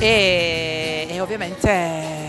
E, 0.00 1.06
e 1.08 1.20
ovviamente 1.20 2.22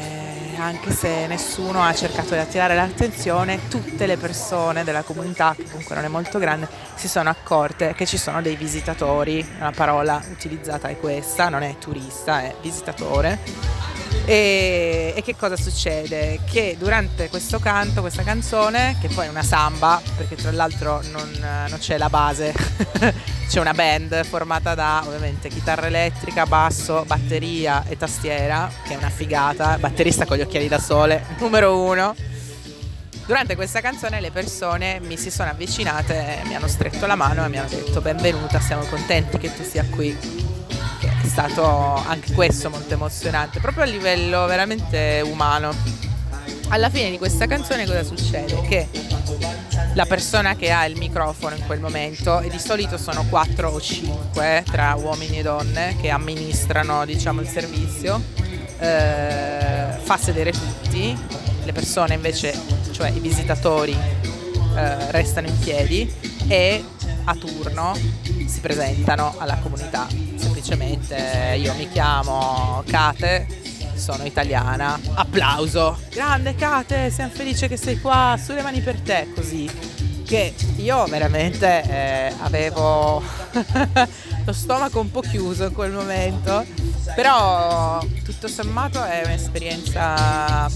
anche 0.58 0.92
se 0.92 1.26
nessuno 1.26 1.84
ha 1.84 1.94
cercato 1.94 2.36
di 2.36 2.40
attirare 2.40 2.76
l'attenzione, 2.76 3.68
tutte 3.68 4.06
le 4.06 4.18
persone 4.18 4.84
della 4.84 5.02
comunità, 5.02 5.56
che 5.58 5.66
comunque 5.66 5.96
non 5.96 6.06
è 6.06 6.08
molto 6.08 6.38
grande, 6.38 6.68
si 6.96 7.08
sono 7.08 7.30
accorte 7.30 7.94
che 7.96 8.06
ci 8.06 8.18
sono 8.18 8.42
dei 8.42 8.56
visitatori, 8.56 9.46
la 9.60 9.74
parola 9.76 10.24
utilizzata 10.30 10.88
è 10.88 10.98
questa, 10.98 11.50
non 11.50 11.64
è 11.64 11.78
turista, 11.80 12.44
è 12.44 12.56
visitatore. 12.62 13.93
E, 14.26 15.14
e, 15.18 15.22
che 15.22 15.36
cosa 15.36 15.58
succede? 15.58 16.40
Che 16.50 16.78
durante 16.80 17.28
questo 17.28 17.60
canto, 17.60 18.00
questa 18.00 18.24
canzone, 18.24 18.98
che 19.02 19.10
poi 19.10 19.26
è 19.26 19.30
una 19.30 19.44
samba, 19.44 20.02
perché 20.16 20.36
tra 20.36 20.52
l'altro 20.52 21.02
non, 21.12 21.30
non 21.70 21.78
c'è 21.78 21.98
la 21.98 22.10
base, 22.10 22.54
c'è 23.50 23.60
una 23.60 23.74
band 23.74 24.24
formata 24.24 24.76
da 24.76 25.04
ovviamente 25.06 25.50
chitarra 25.50 25.88
elettrica, 25.88 26.46
basso, 26.46 27.04
batteria 27.06 27.84
e 27.86 27.98
tastiera, 27.98 28.72
che 28.88 28.94
è 28.94 28.96
una 28.96 29.10
figata, 29.10 29.78
batterista 29.78 30.26
con 30.26 30.38
gli 30.38 30.42
occhiali 30.42 30.70
da 30.70 30.80
sole, 30.80 31.26
numero 31.40 31.82
uno. 31.82 32.16
Durante 33.26 33.56
questa 33.56 33.82
canzone 33.82 34.20
le 34.20 34.32
persone 34.32 35.00
mi 35.02 35.18
si 35.18 35.32
sono 35.32 35.50
avvicinate, 35.50 36.42
mi 36.46 36.56
hanno 36.56 36.68
stretto 36.68 37.06
la 37.06 37.16
mano 37.16 37.46
e 37.46 37.50
mi 37.50 37.58
hanno 37.58 37.70
detto 37.70 38.00
benvenuta, 38.02 38.60
siamo 38.60 38.84
contenti 38.84 39.38
che 39.38 39.54
tu 39.54 39.64
sia 39.64 39.86
qui. 39.90 40.53
È 41.24 41.28
stato 41.28 41.64
anche 41.64 42.34
questo 42.34 42.70
molto 42.70 42.94
emozionante, 42.94 43.62
proprio 43.62 43.84
a 43.84 43.88
livello 43.88 44.46
veramente 44.46 45.22
umano. 45.24 45.74
Alla 46.68 46.90
fine 46.90 47.10
di 47.10 47.18
questa 47.18 47.48
canzone 47.48 47.86
cosa 47.86 48.04
succede? 48.04 48.62
Che 48.62 48.90
la 49.94 50.06
persona 50.06 50.56
che 50.56 50.70
ha 50.72 50.86
il 50.86 50.98
microfono 50.98 51.56
in 51.56 51.66
quel 51.66 51.80
momento 51.80 52.42
e 52.42 52.50
di 52.50 52.60
solito 52.60 52.98
sono 52.98 53.26
quattro 53.30 53.70
o 53.70 53.80
cinque 53.80 54.64
tra 54.70 54.96
uomini 54.96 55.40
e 55.40 55.44
donne 55.44 55.96
che 56.02 56.10
amministrano 56.10 57.06
diciamo, 57.06 57.40
il 57.40 57.48
servizio 57.48 58.22
eh, 58.80 59.98
fa 60.02 60.18
sedere 60.18 60.52
tutti 60.52 61.18
le 61.64 61.72
persone 61.72 62.16
invece 62.16 62.60
cioè 62.92 63.10
i 63.10 63.20
visitatori 63.20 63.96
eh, 64.76 65.12
restano 65.12 65.48
in 65.48 65.58
piedi 65.60 66.12
e 66.48 66.84
a 67.24 67.36
turno 67.36 67.94
si 68.46 68.60
presentano 68.60 69.36
alla 69.38 69.58
comunità 69.62 70.08
semplicemente 70.64 71.58
io 71.58 71.74
mi 71.74 71.90
chiamo 71.90 72.82
Kate 72.88 73.62
sono 73.96 74.24
italiana. 74.26 75.00
Applauso. 75.14 75.98
Grande 76.10 76.56
Kate, 76.56 77.10
siamo 77.12 77.32
felici 77.32 77.68
che 77.68 77.78
sei 77.78 78.02
qua, 78.02 78.38
sulle 78.42 78.62
mani 78.62 78.82
per 78.82 79.00
te, 79.00 79.28
così. 79.36 79.70
Che 80.26 80.54
io 80.78 81.06
veramente 81.06 81.84
eh, 81.84 82.34
avevo 82.42 83.22
lo 84.46 84.54
stomaco 84.54 85.00
un 85.00 85.12
po' 85.12 85.22
chiuso 85.22 85.66
in 85.66 85.74
quel 85.74 85.92
momento, 85.92 86.66
però 87.16 88.04
tutto 88.24 88.48
sommato 88.48 89.04
è 89.04 89.22
un'esperienza 89.24 90.68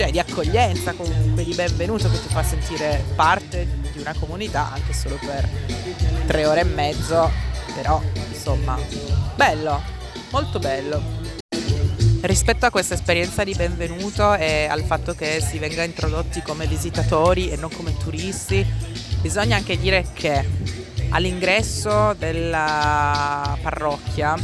cioè, 0.00 0.10
di 0.10 0.18
accoglienza 0.18 0.94
comunque, 0.94 1.44
di 1.44 1.52
benvenuto 1.52 2.08
che 2.10 2.22
ti 2.22 2.28
fa 2.28 2.42
sentire 2.42 3.04
parte 3.14 3.68
di 3.92 4.00
una 4.00 4.14
comunità 4.18 4.72
anche 4.72 4.94
solo 4.94 5.18
per 5.20 5.46
tre 6.26 6.46
ore 6.46 6.60
e 6.60 6.64
mezzo, 6.64 7.30
però 7.74 8.00
insomma, 8.30 8.78
bello 9.34 9.78
molto 10.30 10.58
bello. 10.58 11.02
Rispetto 12.22 12.64
a 12.64 12.70
questa 12.70 12.94
esperienza 12.94 13.44
di 13.44 13.52
benvenuto 13.54 14.34
e 14.36 14.64
al 14.70 14.84
fatto 14.84 15.14
che 15.14 15.42
si 15.42 15.58
venga 15.58 15.82
introdotti 15.82 16.40
come 16.40 16.66
visitatori 16.66 17.50
e 17.50 17.56
non 17.56 17.70
come 17.70 17.94
turisti, 17.98 18.64
bisogna 19.20 19.56
anche 19.56 19.78
dire 19.78 20.06
che 20.14 20.48
all'ingresso 21.10 22.14
della 22.18 23.54
parrocchia 23.60 24.34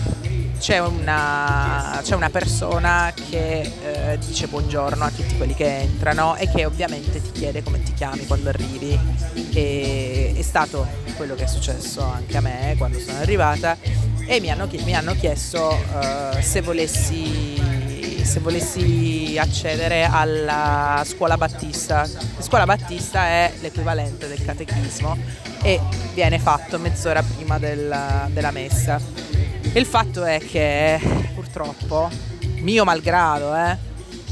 c'è 0.59 0.79
una, 0.79 2.01
c'è 2.03 2.15
una 2.15 2.31
persona 2.31 3.13
che 3.15 3.61
eh, 3.61 4.19
dice 4.19 4.47
buongiorno 4.47 5.05
a 5.05 5.11
tutti 5.11 5.37
quelli 5.37 5.55
che 5.55 5.81
entrano 5.81 6.37
e 6.37 6.49
che 6.49 6.65
ovviamente 6.65 7.21
ti 7.21 7.33
chiede 7.33 7.63
come 7.63 7.83
ti 7.83 7.93
chiami 7.93 8.27
quando 8.27 8.49
arrivi. 8.49 8.99
E 9.53 10.35
è 10.37 10.43
stato 10.43 10.87
quello 11.17 11.35
che 11.35 11.45
è 11.45 11.47
successo 11.47 12.03
anche 12.03 12.37
a 12.37 12.41
me 12.41 12.75
quando 12.77 12.99
sono 12.99 13.19
arrivata 13.19 13.77
e 14.27 14.41
mi 14.41 14.51
hanno, 14.51 14.69
mi 14.85 14.95
hanno 14.95 15.15
chiesto 15.15 15.69
uh, 15.69 16.41
se, 16.41 16.61
volessi, 16.61 17.61
se 18.23 18.41
volessi 18.41 19.37
accedere 19.39 20.05
alla 20.05 21.03
scuola 21.07 21.37
battista. 21.37 22.07
La 22.37 22.43
scuola 22.43 22.65
battista 22.65 23.27
è 23.27 23.53
l'equivalente 23.61 24.27
del 24.27 24.45
catechismo 24.45 25.17
e 25.63 25.81
viene 26.15 26.39
fatto 26.39 26.79
mezz'ora 26.79 27.23
prima 27.23 27.59
della, 27.59 28.29
della 28.33 28.51
messa. 28.51 29.01
Il 29.77 29.85
fatto 29.85 30.25
è 30.25 30.39
che 30.39 30.99
purtroppo, 31.35 32.09
mio 32.61 32.85
malgrado, 32.85 33.55
eh, 33.55 33.77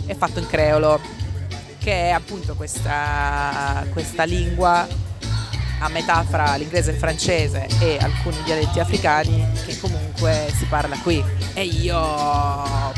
è 0.07 0.15
fatto 0.15 0.39
in 0.39 0.47
creolo, 0.47 0.99
che 1.79 2.09
è 2.09 2.11
appunto 2.13 2.55
questa, 2.55 3.85
questa 3.93 4.25
lingua 4.25 4.89
a 5.81 5.89
metà 5.91 6.25
fra 6.27 6.55
l'inglese 6.55 6.93
e 6.93 6.95
il 6.95 6.99
francese 6.99 7.67
e 7.79 7.99
alcuni 8.01 8.43
dialetti 8.43 8.81
africani 8.81 9.47
che 9.67 9.79
comunque 9.81 10.51
si 10.57 10.65
parla 10.65 10.97
qui. 11.01 11.23
E 11.53 11.63
io 11.63 12.01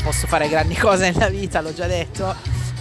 posso 0.05 0.29
fare 0.29 0.49
grandi 0.49 0.77
cose 0.79 1.11
nella 1.11 1.29
vita, 1.29 1.61
l'ho 1.61 1.75
già 1.75 1.89
detto, 1.89 2.33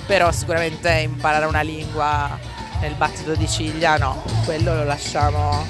però 0.06 0.32
sicuramente 0.32 0.92
imparare 0.92 1.46
una 1.46 1.62
lingua 1.62 2.38
nel 2.82 2.94
battito 2.94 3.34
di 3.34 3.48
ciglia 3.48 3.98
no, 3.98 4.22
quello 4.44 4.76
lo 4.76 4.84
lasciamo 4.84 5.66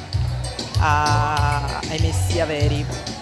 a, 0.80 1.80
ai 1.88 2.00
messia 2.02 2.46
veri. 2.46 3.15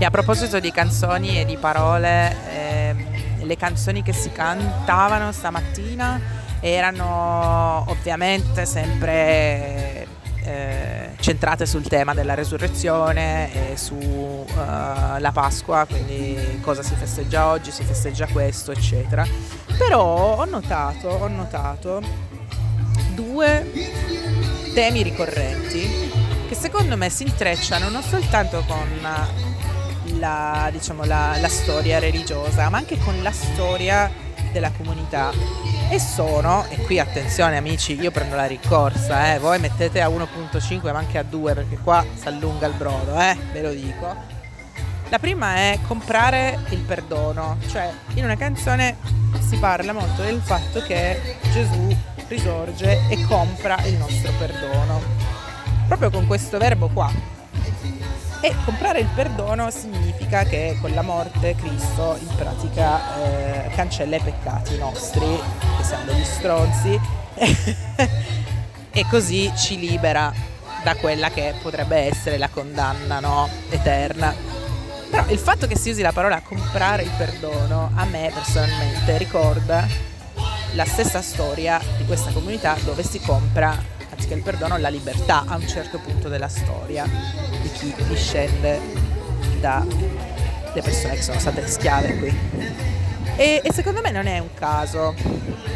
E 0.00 0.04
a 0.04 0.10
proposito 0.10 0.60
di 0.60 0.70
canzoni 0.70 1.40
e 1.40 1.44
di 1.44 1.56
parole, 1.56 2.36
eh, 2.54 2.94
le 3.40 3.56
canzoni 3.56 4.02
che 4.02 4.12
si 4.12 4.30
cantavano 4.30 5.32
stamattina 5.32 6.20
erano 6.60 7.84
ovviamente 7.88 8.64
sempre 8.64 10.06
eh, 10.44 11.10
centrate 11.18 11.66
sul 11.66 11.82
tema 11.82 12.14
della 12.14 12.34
resurrezione 12.34 13.72
e 13.72 13.76
sulla 13.76 15.18
uh, 15.18 15.32
Pasqua, 15.32 15.84
quindi 15.88 16.60
cosa 16.62 16.84
si 16.84 16.94
festeggia 16.94 17.48
oggi, 17.48 17.72
si 17.72 17.82
festeggia 17.82 18.28
questo, 18.28 18.70
eccetera. 18.70 19.26
Però 19.76 20.36
ho 20.36 20.44
notato, 20.44 21.08
ho 21.08 21.28
notato 21.28 22.00
due 23.14 23.66
temi 24.74 25.02
ricorrenti 25.02 26.08
che 26.48 26.54
secondo 26.54 26.96
me 26.96 27.10
si 27.10 27.24
intrecciano 27.24 27.88
non 27.88 28.02
soltanto 28.02 28.62
con 28.66 29.57
la, 30.16 30.68
diciamo, 30.72 31.04
la, 31.04 31.36
la 31.40 31.48
storia 31.48 31.98
religiosa, 31.98 32.68
ma 32.68 32.78
anche 32.78 32.98
con 32.98 33.22
la 33.22 33.32
storia 33.32 34.10
della 34.52 34.70
comunità. 34.70 35.30
E 35.90 35.98
sono, 35.98 36.66
e 36.68 36.76
qui 36.78 36.98
attenzione 36.98 37.56
amici, 37.56 37.98
io 37.98 38.10
prendo 38.10 38.36
la 38.36 38.46
ricorsa, 38.46 39.34
eh, 39.34 39.38
voi 39.38 39.58
mettete 39.58 40.00
a 40.00 40.08
1.5 40.08 40.92
ma 40.92 40.98
anche 40.98 41.18
a 41.18 41.22
2 41.22 41.54
perché 41.54 41.78
qua 41.78 42.04
si 42.14 42.28
allunga 42.28 42.66
il 42.66 42.74
brodo, 42.74 43.18
eh, 43.18 43.36
ve 43.52 43.62
lo 43.62 43.70
dico. 43.70 44.36
La 45.08 45.18
prima 45.18 45.56
è 45.56 45.78
comprare 45.86 46.58
il 46.68 46.80
perdono, 46.80 47.56
cioè 47.68 47.90
in 48.14 48.24
una 48.24 48.36
canzone 48.36 48.98
si 49.40 49.56
parla 49.56 49.94
molto 49.94 50.20
del 50.20 50.40
fatto 50.42 50.82
che 50.82 51.38
Gesù 51.50 51.96
risorge 52.28 53.08
e 53.08 53.24
compra 53.26 53.82
il 53.86 53.94
nostro 53.94 54.30
perdono, 54.38 55.00
proprio 55.86 56.10
con 56.10 56.26
questo 56.26 56.58
verbo 56.58 56.88
qua, 56.88 57.10
e 58.40 58.54
comprare 58.64 59.00
il 59.00 59.08
perdono 59.14 59.70
significa 59.70 60.44
che 60.44 60.78
con 60.80 60.92
la 60.92 61.02
morte 61.02 61.56
Cristo 61.56 62.16
in 62.20 62.34
pratica 62.36 63.16
eh, 63.22 63.70
cancella 63.74 64.16
i 64.16 64.20
peccati 64.20 64.76
nostri, 64.78 65.40
che 65.76 65.84
siamo 65.84 66.04
degli 66.04 66.24
stronzi, 66.24 67.00
e 68.90 69.06
così 69.10 69.52
ci 69.56 69.78
libera 69.78 70.32
da 70.84 70.94
quella 70.96 71.30
che 71.30 71.54
potrebbe 71.60 71.96
essere 71.96 72.38
la 72.38 72.48
condanna 72.48 73.18
no? 73.18 73.48
eterna. 73.70 74.34
Però 75.10 75.24
il 75.28 75.38
fatto 75.38 75.66
che 75.66 75.76
si 75.76 75.90
usi 75.90 76.02
la 76.02 76.12
parola 76.12 76.40
comprare 76.40 77.02
il 77.02 77.10
perdono 77.16 77.90
a 77.94 78.04
me 78.04 78.30
personalmente 78.32 79.16
ricorda 79.18 79.86
la 80.74 80.84
stessa 80.84 81.22
storia 81.22 81.80
di 81.96 82.04
questa 82.04 82.30
comunità 82.30 82.76
dove 82.84 83.02
si 83.02 83.18
compra 83.20 83.96
anziché 84.28 84.34
il 84.34 84.42
perdono, 84.42 84.76
la 84.76 84.88
libertà 84.88 85.44
a 85.46 85.56
un 85.56 85.66
certo 85.66 85.98
punto 85.98 86.28
della 86.28 86.48
storia 86.48 87.08
di 87.62 87.70
chi 87.72 87.94
discende 88.08 88.78
dalle 89.60 90.82
persone 90.82 91.14
che 91.14 91.22
sono 91.22 91.38
state 91.38 91.66
schiave 91.66 92.18
qui. 92.18 92.38
E, 93.36 93.60
e 93.62 93.72
secondo 93.72 94.00
me 94.00 94.10
non 94.10 94.26
è 94.26 94.38
un 94.38 94.52
caso. 94.54 95.14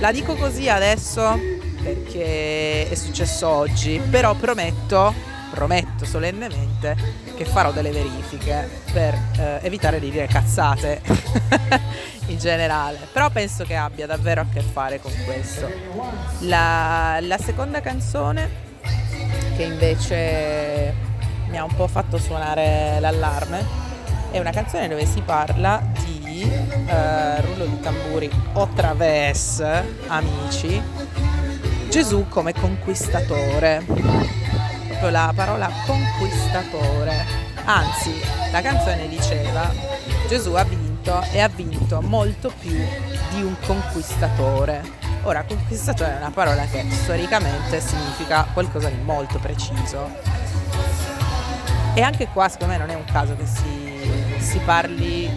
La 0.01 0.13
dico 0.13 0.35
così 0.35 0.69
adesso 0.69 1.39
perché 1.83 2.89
è 2.89 2.95
successo 2.95 3.49
oggi, 3.49 4.01
però 4.11 4.35
prometto, 4.35 5.15
prometto 5.53 6.05
solennemente 6.05 6.97
che 7.37 7.45
farò 7.45 7.73
delle 7.73 7.91
verifiche 7.91 8.69
per 8.93 9.15
eh, 9.39 9.59
evitare 9.63 10.01
di 10.01 10.11
dire 10.11 10.27
cazzate 10.27 11.03
in 12.27 12.39
generale, 12.39 12.99
però 13.13 13.29
penso 13.31 13.65
che 13.65 13.77
abbia 13.77 14.07
davvero 14.07 14.41
a 14.41 14.47
che 14.53 14.63
fare 14.63 15.01
con 15.01 15.13
questo. 15.25 15.71
La, 16.41 17.19
la 17.21 17.39
seconda 17.39 17.81
canzone 17.81 18.71
che 19.57 19.63
invece 19.63 20.95
mi 21.49 21.59
ha 21.59 21.65
un 21.65 21.75
po' 21.75 21.87
fatto 21.87 22.17
suonare 22.17 22.99
l'allarme 23.01 23.91
è 24.31 24.39
una 24.39 24.51
canzone 24.51 24.89
dove 24.89 25.05
si 25.05 25.21
parla 25.21 25.83
di 26.03 26.51
uh, 26.51 27.43
rullo 27.43 27.67
di 27.67 27.81
tamburi 27.81 28.31
o 28.55 28.69
traves, 28.75 29.63
amici, 30.07 30.83
Gesù 31.91 32.27
come 32.31 32.55
conquistatore, 32.55 33.85
proprio 35.03 35.11
la 35.11 35.33
parola 35.35 35.69
conquistatore. 35.85 37.27
Anzi, 37.65 38.21
la 38.53 38.61
canzone 38.61 39.09
diceva 39.09 39.69
Gesù 40.29 40.53
ha 40.53 40.63
vinto 40.63 41.21
e 41.33 41.41
ha 41.41 41.49
vinto 41.49 42.01
molto 42.01 42.53
più 42.57 42.71
di 43.31 43.43
un 43.43 43.57
conquistatore. 43.67 44.83
Ora, 45.25 45.43
conquistatore 45.43 46.15
è 46.15 46.17
una 46.19 46.31
parola 46.31 46.65
che 46.67 46.87
storicamente 46.91 47.81
significa 47.81 48.47
qualcosa 48.53 48.89
di 48.89 49.01
molto 49.03 49.41
preciso. 49.41 50.09
E 51.95 52.01
anche 52.01 52.29
qua, 52.29 52.49
secondo 52.49 52.73
me, 52.73 52.79
non 52.79 52.91
è 52.91 52.95
un 52.95 53.05
caso 53.05 53.37
che 53.37 53.47
si, 53.47 54.39
si 54.39 54.59
parli 54.59 55.29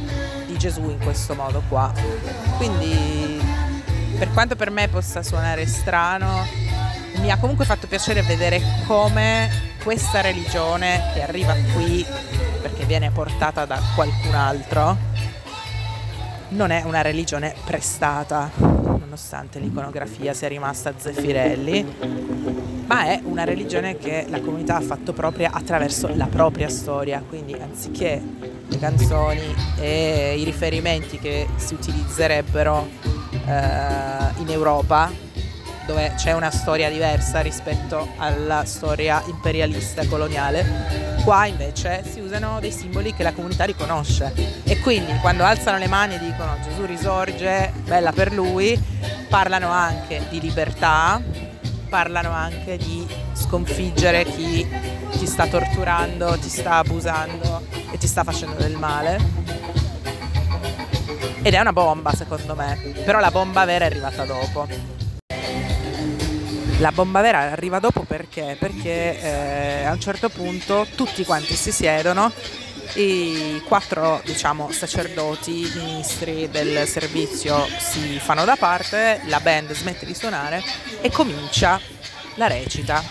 di 0.45 0.57
Gesù 0.57 0.89
in 0.91 0.99
questo 0.99 1.33
modo 1.33 1.63
qua. 1.67 1.91
Quindi, 2.57 3.43
per 4.17 4.31
quanto 4.31 4.55
per 4.55 4.69
me 4.69 4.87
possa 4.89 5.23
suonare 5.23 5.65
strano, 5.65 6.64
mi 7.25 7.31
ha 7.31 7.39
comunque 7.39 7.65
fatto 7.65 7.87
piacere 7.87 8.21
vedere 8.21 8.61
come 8.85 9.73
questa 9.83 10.21
religione 10.21 11.09
che 11.15 11.23
arriva 11.23 11.55
qui 11.73 12.05
perché 12.61 12.85
viene 12.85 13.09
portata 13.09 13.65
da 13.65 13.81
qualcun 13.95 14.35
altro 14.35 14.95
non 16.49 16.69
è 16.69 16.83
una 16.83 17.01
religione 17.01 17.55
prestata, 17.65 18.51
nonostante 18.57 19.57
l'iconografia 19.57 20.35
sia 20.35 20.47
rimasta 20.47 20.93
Zeffirelli, 20.95 21.95
ma 22.85 23.05
è 23.05 23.19
una 23.23 23.43
religione 23.43 23.97
che 23.97 24.27
la 24.29 24.39
comunità 24.39 24.75
ha 24.75 24.81
fatto 24.81 25.11
propria 25.11 25.49
attraverso 25.51 26.07
la 26.13 26.27
propria 26.27 26.69
storia, 26.69 27.23
quindi 27.27 27.53
anziché 27.53 28.21
le 28.67 28.77
canzoni 28.77 29.55
e 29.79 30.35
i 30.37 30.43
riferimenti 30.43 31.17
che 31.17 31.47
si 31.55 31.73
utilizzerebbero 31.73 32.87
eh, 33.31 34.41
in 34.41 34.49
Europa, 34.49 35.11
dove 35.85 36.13
c'è 36.15 36.33
una 36.33 36.51
storia 36.51 36.89
diversa 36.89 37.41
rispetto 37.41 38.13
alla 38.17 38.63
storia 38.65 39.23
imperialista 39.27 40.05
coloniale, 40.07 41.05
Qua 41.25 41.47
invece 41.47 42.03
si 42.07 42.19
usano 42.19 42.59
dei 42.59 42.71
simboli 42.71 43.11
che 43.15 43.23
la 43.23 43.33
comunità 43.33 43.63
riconosce 43.63 44.31
e 44.63 44.79
quindi 44.79 45.11
quando 45.21 45.43
alzano 45.43 45.79
le 45.79 45.87
mani 45.87 46.13
e 46.13 46.19
dicono 46.19 46.55
Gesù 46.61 46.85
risorge, 46.85 47.73
bella 47.83 48.11
per 48.11 48.31
lui, 48.31 48.79
parlano 49.27 49.71
anche 49.71 50.27
di 50.29 50.39
libertà, 50.39 51.19
parlano 51.89 52.29
anche 52.29 52.77
di 52.77 53.07
sconfiggere 53.33 54.23
chi 54.23 54.67
ti 55.17 55.25
sta 55.25 55.47
torturando, 55.47 56.37
ti 56.37 56.47
sta 56.47 56.75
abusando 56.75 57.63
e 57.91 57.97
ti 57.97 58.05
sta 58.05 58.23
facendo 58.23 58.61
del 58.61 58.75
male. 58.75 59.19
Ed 61.41 61.55
è 61.55 61.59
una 61.59 61.73
bomba 61.73 62.13
secondo 62.13 62.53
me, 62.53 62.77
però 63.03 63.19
la 63.19 63.31
bomba 63.31 63.65
vera 63.65 63.85
è 63.85 63.87
arrivata 63.87 64.25
dopo. 64.25 64.94
La 66.79 66.91
bomba 66.91 67.21
vera 67.21 67.39
arriva 67.39 67.79
dopo 67.79 68.03
perché? 68.03 68.57
Perché 68.59 69.21
eh, 69.21 69.85
a 69.85 69.93
un 69.93 69.99
certo 70.01 70.27
punto 70.27 70.85
tutti 70.93 71.23
quanti 71.23 71.55
si 71.55 71.71
siedono, 71.71 72.29
i 72.95 73.61
quattro 73.65 74.21
diciamo, 74.25 74.69
sacerdoti, 74.71 75.71
ministri 75.73 76.49
del 76.49 76.85
servizio 76.85 77.65
si 77.79 78.19
fanno 78.19 78.43
da 78.43 78.57
parte, 78.57 79.21
la 79.27 79.39
band 79.39 79.71
smette 79.73 80.05
di 80.05 80.13
suonare 80.13 80.61
e 80.99 81.09
comincia 81.11 81.79
la 82.35 82.47
recita. 82.47 83.01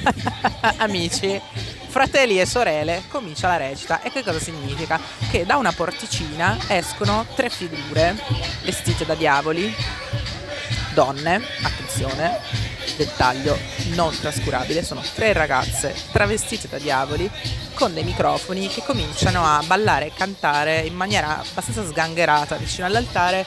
Amici, 0.76 1.40
fratelli 1.86 2.38
e 2.38 2.44
sorelle, 2.44 3.04
comincia 3.08 3.48
la 3.48 3.56
recita. 3.56 4.02
E 4.02 4.10
che 4.10 4.22
cosa 4.22 4.38
significa? 4.38 5.00
Che 5.30 5.46
da 5.46 5.56
una 5.56 5.72
porticina 5.72 6.58
escono 6.68 7.24
tre 7.34 7.48
figure 7.48 8.14
vestite 8.62 9.06
da 9.06 9.14
diavoli, 9.14 9.74
donne, 10.92 11.42
attenzione, 11.62 12.40
dettaglio 12.96 13.56
non 13.94 14.16
trascurabile, 14.18 14.82
sono 14.82 15.02
tre 15.14 15.32
ragazze 15.32 15.94
travestite 16.10 16.68
da 16.68 16.78
diavoli 16.78 17.30
con 17.74 17.94
dei 17.94 18.02
microfoni 18.02 18.66
che 18.68 18.82
cominciano 18.84 19.44
a 19.44 19.62
ballare 19.64 20.06
e 20.06 20.12
cantare 20.12 20.80
in 20.80 20.94
maniera 20.94 21.38
abbastanza 21.38 21.84
sgangherata 21.84 22.56
vicino 22.56 22.86
all'altare 22.86 23.46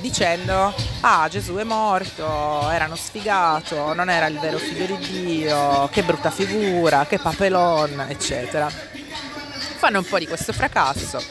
dicendo 0.00 0.74
ah 1.00 1.28
Gesù 1.30 1.54
è 1.54 1.64
morto, 1.64 2.68
era 2.70 2.84
uno 2.84 2.96
sfigato, 2.96 3.94
non 3.94 4.10
era 4.10 4.26
il 4.26 4.38
vero 4.38 4.58
figlio 4.58 4.96
di 4.96 5.08
Dio, 5.08 5.88
che 5.90 6.02
brutta 6.02 6.30
figura, 6.30 7.06
che 7.06 7.18
papelon, 7.18 8.06
eccetera. 8.08 8.70
Fanno 8.70 9.98
un 9.98 10.04
po' 10.04 10.18
di 10.18 10.26
questo 10.26 10.52
fracasso 10.52 11.22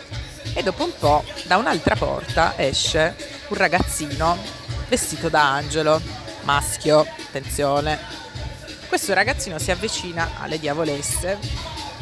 e 0.54 0.64
dopo 0.64 0.84
un 0.84 0.94
po' 0.98 1.24
da 1.44 1.58
un'altra 1.58 1.96
porta 1.96 2.54
esce 2.58 3.16
un 3.50 3.58
ragazzino 3.58 4.59
vestito 4.90 5.30
da 5.30 5.54
angelo. 5.54 6.02
Maschio, 6.42 7.00
attenzione. 7.28 7.98
Questo 8.88 9.14
ragazzino 9.14 9.60
si 9.60 9.72
avvicina 9.72 10.32
alle 10.40 10.60
diavolesse 10.60 11.38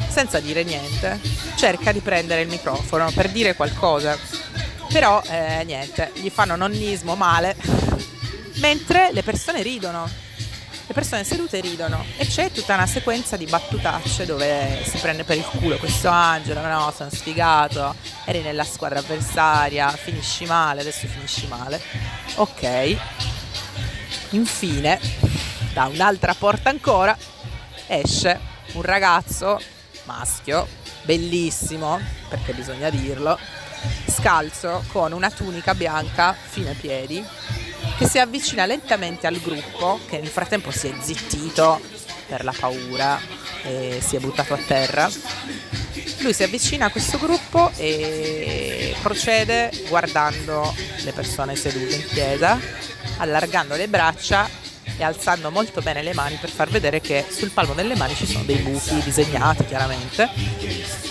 senza 0.08 0.40
dire 0.40 0.64
niente, 0.64 1.20
cerca 1.54 1.92
di 1.92 2.00
prendere 2.00 2.40
il 2.40 2.48
microfono 2.48 3.10
per 3.12 3.28
dire 3.30 3.54
qualcosa, 3.54 4.18
però 4.90 5.22
eh, 5.28 5.62
niente, 5.64 6.12
gli 6.14 6.30
fanno 6.30 6.56
nonnismo 6.56 7.14
male, 7.14 7.54
mentre 8.56 9.10
le 9.12 9.22
persone 9.22 9.62
ridono, 9.62 10.08
le 10.88 10.94
persone 10.94 11.22
sedute 11.22 11.60
ridono 11.60 12.04
e 12.16 12.26
c'è 12.26 12.50
tutta 12.50 12.74
una 12.74 12.86
sequenza 12.86 13.36
di 13.36 13.44
battutacce 13.44 14.24
dove 14.24 14.82
si 14.84 14.98
prende 14.98 15.22
per 15.22 15.36
il 15.36 15.44
culo 15.44 15.76
questo 15.76 16.08
angelo, 16.08 16.60
no, 16.62 16.92
sono 16.96 17.10
sfigato, 17.10 17.94
eri 18.24 18.40
nella 18.40 18.64
squadra 18.64 18.98
avversaria, 18.98 19.88
finisci 19.90 20.46
male, 20.46 20.80
adesso 20.80 21.06
finisci 21.06 21.46
male. 21.46 21.80
Ok, 22.36 22.96
Infine, 24.30 25.00
da 25.72 25.86
un'altra 25.86 26.34
porta 26.34 26.68
ancora, 26.68 27.16
esce 27.86 28.38
un 28.72 28.82
ragazzo 28.82 29.58
maschio, 30.04 30.66
bellissimo, 31.02 31.98
perché 32.28 32.52
bisogna 32.52 32.90
dirlo, 32.90 33.38
scalzo 34.06 34.84
con 34.88 35.12
una 35.12 35.30
tunica 35.30 35.74
bianca 35.74 36.34
fino 36.34 36.68
ai 36.68 36.74
piedi, 36.74 37.24
che 37.98 38.06
si 38.06 38.20
avvicina 38.20 38.64
lentamente 38.64 39.26
al 39.26 39.38
gruppo, 39.40 39.98
che 40.08 40.18
nel 40.18 40.28
frattempo 40.28 40.70
si 40.70 40.86
è 40.86 40.94
zittito 41.00 41.80
per 42.28 42.44
la 42.44 42.54
paura 42.56 43.20
e 43.64 44.00
si 44.00 44.14
è 44.14 44.20
buttato 44.20 44.54
a 44.54 44.58
terra. 44.58 45.10
Lui 46.20 46.32
si 46.32 46.44
avvicina 46.44 46.86
a 46.86 46.90
questo 46.90 47.18
gruppo 47.18 47.72
e 47.76 48.94
procede 49.02 49.70
guardando 49.88 50.72
le 51.02 51.12
persone 51.12 51.56
sedute 51.56 51.96
in 51.96 52.06
chiesa, 52.06 52.60
allargando 53.16 53.74
le 53.74 53.88
braccia 53.88 54.48
e 54.96 55.02
alzando 55.02 55.50
molto 55.50 55.80
bene 55.80 56.02
le 56.02 56.14
mani 56.14 56.36
per 56.36 56.50
far 56.50 56.68
vedere 56.68 57.00
che 57.00 57.24
sul 57.28 57.50
palmo 57.50 57.74
delle 57.74 57.96
mani 57.96 58.14
ci 58.14 58.26
sono 58.26 58.44
dei 58.44 58.58
buchi 58.58 59.02
disegnati 59.02 59.64
chiaramente. 59.64 60.28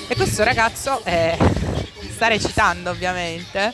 E 0.07 0.15
questo 0.15 0.43
ragazzo 0.43 1.03
eh, 1.03 1.37
sta 2.13 2.27
recitando 2.27 2.91
ovviamente, 2.91 3.73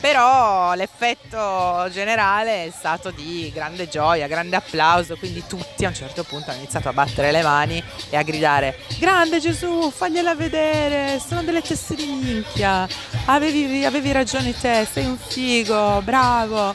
però 0.00 0.74
l'effetto 0.74 1.88
generale 1.90 2.66
è 2.66 2.72
stato 2.76 3.10
di 3.10 3.50
grande 3.52 3.88
gioia, 3.88 4.26
grande 4.26 4.56
applauso, 4.56 5.16
quindi 5.16 5.44
tutti 5.46 5.84
a 5.84 5.88
un 5.88 5.94
certo 5.94 6.22
punto 6.24 6.50
hanno 6.50 6.60
iniziato 6.60 6.88
a 6.88 6.92
battere 6.92 7.30
le 7.32 7.42
mani 7.42 7.82
e 8.10 8.16
a 8.16 8.22
gridare 8.22 8.78
Grande 8.98 9.40
Gesù, 9.40 9.90
fagliela 9.90 10.34
vedere, 10.34 11.20
sono 11.24 11.42
delle 11.42 11.60
teste 11.60 11.94
di 11.94 12.06
minchia, 12.06 12.86
avevi, 13.26 13.84
avevi 13.84 14.12
ragione 14.12 14.58
te, 14.58 14.86
sei 14.90 15.04
un 15.06 15.18
figo, 15.18 16.00
bravo. 16.02 16.74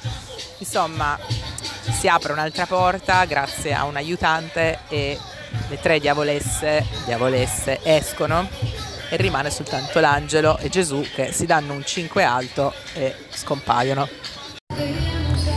Insomma, 0.59 1.17
si 1.91 2.07
apre 2.07 2.33
un'altra 2.33 2.65
porta 2.65 3.25
grazie 3.25 3.73
a 3.73 3.85
un 3.85 3.95
aiutante 3.95 4.79
e 4.89 5.17
le 5.67 5.79
tre 5.79 5.99
diavolesse, 5.99 6.85
diavolesse 7.05 7.79
escono 7.83 8.47
e 9.11 9.17
rimane 9.17 9.49
soltanto 9.49 9.99
l'angelo 9.99 10.57
e 10.57 10.69
Gesù 10.69 11.05
che 11.13 11.33
si 11.33 11.45
danno 11.45 11.73
un 11.73 11.83
5 11.83 12.23
alto 12.23 12.73
e 12.93 13.13
scompaiono. 13.29 14.07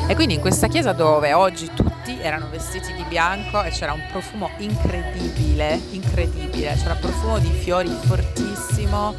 E 0.07 0.15
quindi 0.17 0.35
in 0.35 0.41
questa 0.41 0.67
chiesa 0.67 0.93
dove 0.93 1.33
oggi 1.33 1.71
tutti 1.73 2.19
erano 2.21 2.49
vestiti 2.51 2.93
di 2.93 3.05
bianco 3.05 3.63
e 3.63 3.71
c'era 3.71 3.93
un 3.93 4.05
profumo 4.11 4.51
incredibile, 4.59 5.81
incredibile, 5.93 6.75
c'era 6.75 6.95
un 6.95 6.99
profumo 7.01 7.39
di 7.39 7.51
fiori 7.51 7.89
fortissimo, 7.89 9.15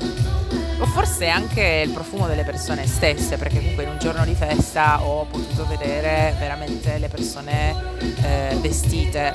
o 0.80 0.86
forse 0.88 1.30
anche 1.30 1.84
il 1.86 1.92
profumo 1.92 2.28
delle 2.28 2.44
persone 2.44 2.86
stesse, 2.86 3.38
perché 3.38 3.60
comunque 3.60 3.84
in 3.84 3.90
un 3.90 4.00
giorno 4.00 4.26
di 4.26 4.36
festa 4.36 5.02
ho 5.02 5.26
potuto 5.26 5.66
vedere 5.66 6.36
veramente 6.38 6.98
le 6.98 7.08
persone 7.08 7.74
eh, 8.22 8.58
vestite 8.60 9.34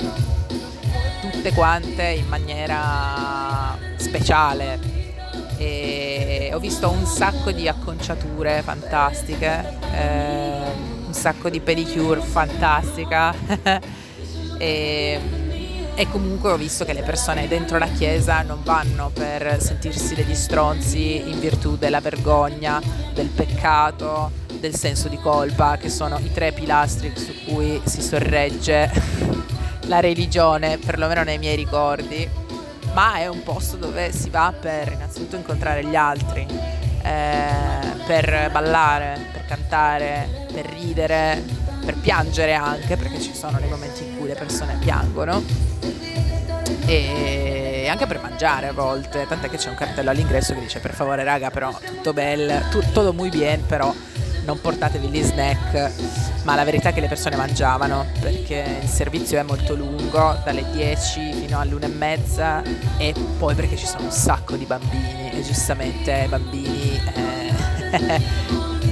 tutte 1.21 1.51
quante 1.53 2.03
in 2.03 2.27
maniera 2.27 3.90
speciale. 4.11 4.77
E 5.57 6.51
ho 6.53 6.59
visto 6.59 6.89
un 6.89 7.05
sacco 7.05 7.51
di 7.51 7.67
acconciature 7.69 8.61
fantastiche, 8.61 9.77
eh, 9.93 10.61
un 11.05 11.13
sacco 11.13 11.49
di 11.49 11.61
pedicure 11.61 12.19
fantastica. 12.19 13.33
E 14.61 15.19
e 15.93 16.09
comunque 16.09 16.51
ho 16.51 16.57
visto 16.57 16.85
che 16.85 16.93
le 16.93 17.03
persone 17.03 17.47
dentro 17.47 17.77
la 17.77 17.87
chiesa 17.87 18.41
non 18.41 18.61
vanno 18.63 19.11
per 19.13 19.61
sentirsi 19.61 20.15
degli 20.15 20.33
stronzi 20.33 21.29
in 21.29 21.39
virtù 21.39 21.75
della 21.75 21.99
vergogna, 21.99 22.81
del 23.13 23.27
peccato, 23.27 24.31
del 24.59 24.73
senso 24.73 25.09
di 25.09 25.17
colpa, 25.17 25.77
che 25.77 25.89
sono 25.89 26.17
i 26.17 26.31
tre 26.31 26.53
pilastri 26.53 27.11
su 27.15 27.33
cui 27.45 27.81
si 27.83 28.01
sorregge 28.01 28.89
la 29.87 29.99
religione, 29.99 30.77
perlomeno 30.77 31.23
nei 31.23 31.37
miei 31.37 31.55
ricordi, 31.55 32.27
ma 32.93 33.15
è 33.15 33.27
un 33.27 33.43
posto 33.43 33.77
dove 33.77 34.11
si 34.11 34.29
va 34.29 34.53
per 34.57 34.91
innanzitutto 34.91 35.35
incontrare 35.35 35.85
gli 35.85 35.95
altri, 35.95 36.45
eh, 37.03 38.03
per 38.05 38.49
ballare, 38.51 39.27
per 39.31 39.45
cantare, 39.45 40.47
per 40.51 40.65
ridere, 40.65 41.43
per 41.85 41.95
piangere 41.95 42.53
anche, 42.53 42.97
perché 42.97 43.19
ci 43.21 43.33
sono 43.33 43.59
dei 43.59 43.69
momenti 43.69 44.03
in 44.03 44.17
cui 44.17 44.27
le 44.27 44.35
persone 44.35 44.77
piangono. 44.79 45.43
E 46.85 47.87
anche 47.89 48.05
per 48.07 48.19
mangiare 48.21 48.67
a 48.67 48.73
volte, 48.73 49.25
tant'è 49.27 49.49
che 49.49 49.57
c'è 49.57 49.69
un 49.69 49.75
cartello 49.75 50.09
all'ingresso 50.09 50.53
che 50.53 50.59
dice 50.59 50.79
per 50.79 50.93
favore 50.93 51.23
raga 51.23 51.49
però 51.49 51.71
tutto 51.77 52.11
bello, 52.11 52.53
tutto 52.69 53.13
muy 53.13 53.29
bien 53.29 53.65
però 53.65 53.93
non 54.51 54.59
portatevi 54.59 55.07
gli 55.07 55.23
snack, 55.23 55.91
ma 56.43 56.55
la 56.55 56.65
verità 56.65 56.89
è 56.89 56.93
che 56.93 56.99
le 56.99 57.07
persone 57.07 57.37
mangiavano 57.37 58.05
perché 58.19 58.79
il 58.81 58.89
servizio 58.89 59.39
è 59.39 59.43
molto 59.43 59.75
lungo, 59.75 60.37
dalle 60.43 60.69
10 60.71 61.31
fino 61.31 61.57
all'una 61.57 61.85
e 61.85 61.89
mezza 61.89 62.61
e 62.97 63.13
poi 63.37 63.55
perché 63.55 63.77
ci 63.77 63.85
sono 63.85 64.03
un 64.03 64.11
sacco 64.11 64.57
di 64.57 64.65
bambini 64.65 65.31
e 65.31 65.41
giustamente 65.41 66.11
ai 66.11 66.27
bambini 66.27 66.99
eh, 67.15 68.21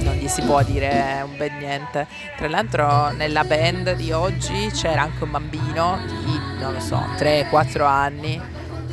non 0.00 0.14
gli 0.14 0.28
si 0.28 0.40
può 0.40 0.62
dire 0.62 1.20
un 1.24 1.36
bel 1.36 1.52
niente. 1.52 2.06
Tra 2.38 2.48
l'altro 2.48 3.10
nella 3.10 3.44
band 3.44 3.96
di 3.96 4.12
oggi 4.12 4.70
c'era 4.72 5.02
anche 5.02 5.24
un 5.24 5.30
bambino 5.30 5.98
di 6.06 6.40
non 6.58 6.72
lo 6.72 6.80
so, 6.80 6.96
3-4 7.18 7.82
anni 7.82 8.40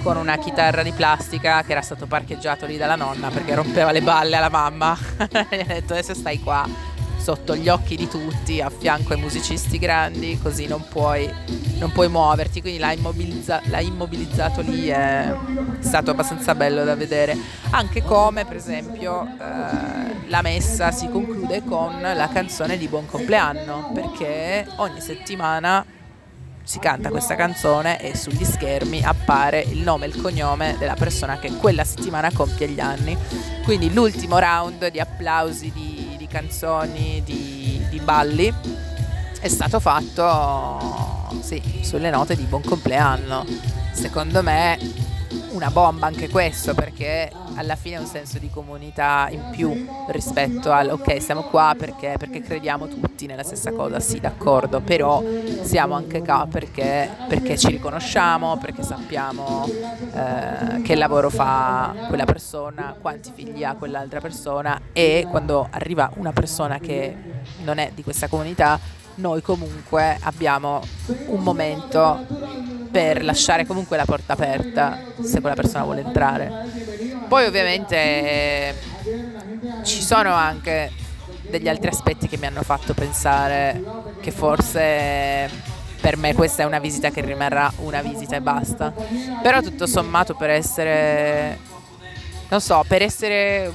con 0.01 0.17
una 0.17 0.37
chitarra 0.37 0.83
di 0.83 0.91
plastica 0.91 1.63
che 1.63 1.71
era 1.71 1.81
stato 1.81 2.05
parcheggiato 2.05 2.65
lì 2.65 2.77
dalla 2.77 2.95
nonna 2.95 3.29
perché 3.29 3.55
rompeva 3.55 3.91
le 3.91 4.01
balle 4.01 4.35
alla 4.35 4.49
mamma. 4.49 4.97
Gli 5.17 5.35
ha 5.37 5.65
detto 5.65 5.93
adesso 5.93 6.13
stai 6.13 6.39
qua 6.39 6.95
sotto 7.27 7.57
gli 7.57 7.67
occhi 7.67 7.97
di 7.97 8.07
tutti, 8.07 8.61
a 8.61 8.69
fianco 8.69 9.11
ai 9.11 9.19
musicisti 9.19 9.77
grandi, 9.77 10.39
così 10.41 10.65
non 10.65 10.85
puoi, 10.87 11.29
non 11.77 11.91
puoi 11.91 12.07
muoverti. 12.07 12.61
Quindi 12.61 12.79
l'ha, 12.79 12.93
immobilizza- 12.93 13.61
l'ha 13.65 13.81
immobilizzato 13.81 14.61
lì, 14.61 14.87
è 14.87 15.35
stato 15.79 16.11
abbastanza 16.11 16.55
bello 16.55 16.85
da 16.85 16.95
vedere. 16.95 17.37
Anche 17.71 18.01
come, 18.01 18.45
per 18.45 18.55
esempio, 18.55 19.25
eh, 19.25 20.29
la 20.29 20.41
messa 20.41 20.91
si 20.91 21.09
conclude 21.09 21.63
con 21.65 21.99
la 21.99 22.29
canzone 22.31 22.77
di 22.77 22.87
Buon 22.87 23.07
compleanno, 23.07 23.91
perché 23.93 24.65
ogni 24.77 25.01
settimana 25.01 25.85
si 26.67 26.79
canta 26.79 27.09
questa 27.09 27.35
canzone 27.35 27.97
e 28.01 28.13
sugli 28.17 28.43
schermi 28.43 29.01
appare 29.01 29.61
il 29.61 29.79
nome 29.79 30.03
e 30.03 30.09
il 30.09 30.21
cognome 30.21 30.75
della 30.77 30.95
persona 30.95 31.39
che 31.39 31.53
quella 31.53 31.85
settimana 31.85 32.29
compie 32.33 32.67
gli 32.67 32.81
anni. 32.81 33.17
Quindi 33.63 33.93
l'ultimo 33.93 34.37
round 34.37 34.89
di 34.89 34.99
applausi, 34.99 35.71
di, 35.71 36.15
di 36.17 36.27
canzoni, 36.27 37.23
di, 37.23 37.85
di 37.89 37.99
balli 38.01 38.53
è 39.39 39.47
stato 39.47 39.79
fatto 39.79 41.29
sì, 41.39 41.79
sulle 41.83 42.09
note 42.09 42.35
di 42.35 42.43
buon 42.43 42.63
compleanno. 42.63 43.45
Secondo 43.93 44.43
me 44.43 44.77
una 45.51 45.69
bomba 45.69 46.07
anche 46.07 46.29
questo 46.29 46.73
perché 46.73 47.31
alla 47.55 47.75
fine 47.75 47.95
è 47.95 47.99
un 47.99 48.05
senso 48.05 48.37
di 48.37 48.49
comunità 48.49 49.27
in 49.31 49.49
più 49.51 49.87
rispetto 50.09 50.71
al 50.71 50.89
ok 50.89 51.21
siamo 51.21 51.43
qua 51.43 51.75
perché, 51.77 52.15
perché 52.17 52.41
crediamo 52.41 52.87
tutti 52.87 53.25
nella 53.25 53.43
stessa 53.43 53.71
cosa, 53.71 53.99
sì 53.99 54.19
d'accordo, 54.19 54.81
però 54.81 55.23
siamo 55.61 55.95
anche 55.95 56.21
qua 56.21 56.47
perché, 56.49 57.09
perché 57.27 57.57
ci 57.57 57.69
riconosciamo, 57.69 58.57
perché 58.57 58.83
sappiamo 58.83 59.67
eh, 60.13 60.81
che 60.81 60.95
lavoro 60.95 61.29
fa 61.29 61.93
quella 62.07 62.25
persona, 62.25 62.95
quanti 62.99 63.31
figli 63.33 63.63
ha 63.63 63.75
quell'altra 63.75 64.19
persona 64.19 64.79
e 64.93 65.25
quando 65.29 65.67
arriva 65.71 66.11
una 66.15 66.31
persona 66.31 66.79
che 66.79 67.15
non 67.63 67.77
è 67.77 67.91
di 67.93 68.03
questa 68.03 68.27
comunità 68.27 68.79
noi 69.17 69.41
comunque 69.41 70.17
abbiamo 70.21 70.81
un 71.27 71.41
momento 71.41 72.25
per 72.97 73.23
lasciare 73.23 73.67
comunque 73.67 73.95
la 73.95 74.05
porta 74.05 74.33
aperta 74.33 74.99
se 75.21 75.39
quella 75.39 75.53
persona 75.53 75.83
vuole 75.83 76.01
entrare. 76.01 76.51
Poi 77.27 77.45
ovviamente 77.45 78.73
ci 79.83 80.01
sono 80.01 80.33
anche 80.33 80.91
degli 81.47 81.69
altri 81.69 81.89
aspetti 81.89 82.27
che 82.27 82.37
mi 82.37 82.47
hanno 82.47 82.63
fatto 82.63 82.95
pensare 82.95 83.83
che 84.19 84.31
forse 84.31 85.47
per 86.01 86.17
me 86.17 86.33
questa 86.33 86.63
è 86.63 86.65
una 86.65 86.79
visita 86.79 87.11
che 87.11 87.21
rimarrà 87.21 87.71
una 87.83 88.01
visita 88.01 88.35
e 88.35 88.41
basta. 88.41 88.91
Però 89.43 89.61
tutto 89.61 89.85
sommato 89.85 90.33
per 90.33 90.49
essere, 90.49 91.59
non 92.49 92.61
so, 92.61 92.83
per 92.87 93.03
essere 93.03 93.71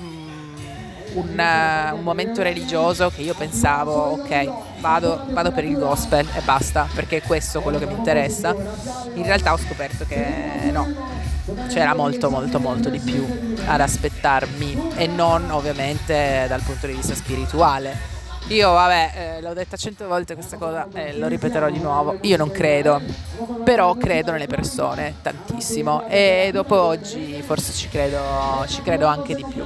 un, 1.15 1.93
un 1.95 2.03
momento 2.03 2.43
religioso 2.43 3.11
che 3.11 3.23
io 3.23 3.35
pensavo, 3.35 3.93
ok, 3.93 4.81
vado, 4.81 5.25
vado 5.31 5.53
per 5.53 5.65
il 5.65 5.79
gospel 5.79 6.27
e 6.35 6.41
basta, 6.41 6.89
perché 6.95 7.19
è 7.19 7.23
questo 7.23 7.61
quello 7.61 7.79
che 7.79 7.87
mi 7.87 7.95
interessa. 7.95 8.55
In 9.15 9.25
realtà 9.25 9.53
ho 9.53 9.59
scoperto 9.59 10.05
che 10.07 10.71
no, 10.73 10.87
c'era 11.69 11.95
molto 11.95 12.31
molto 12.31 12.59
molto 12.59 12.89
di 12.89 12.99
più 12.99 13.55
ad 13.67 13.81
aspettarmi 13.81 14.93
e 14.97 15.07
non 15.07 15.51
ovviamente 15.51 16.47
dal 16.49 16.63
punto 16.63 16.87
di 16.87 16.95
vista 16.95 17.15
spirituale. 17.15 18.11
Io 18.49 18.73
vabbè, 18.73 19.13
eh, 19.15 19.41
l'ho 19.41 19.55
detta 19.55 19.77
cento 19.77 20.09
volte 20.09 20.35
questa 20.35 20.57
cosa 20.57 20.89
e 20.93 21.17
lo 21.17 21.29
ripeterò 21.29 21.71
di 21.71 21.79
nuovo, 21.79 22.19
io 22.23 22.37
non 22.37 22.51
credo, 22.51 23.01
però 23.63 23.95
credo 23.95 24.33
nelle 24.33 24.49
persone 24.49 25.15
tantissimo 25.23 26.09
e 26.09 26.51
dopo 26.53 26.79
oggi 26.79 27.41
forse 27.43 27.73
ci 27.73 27.89
credo, 27.89 28.19
ci 28.67 28.83
credo 28.83 29.07
anche 29.07 29.37
di 29.37 29.47
più. 29.49 29.65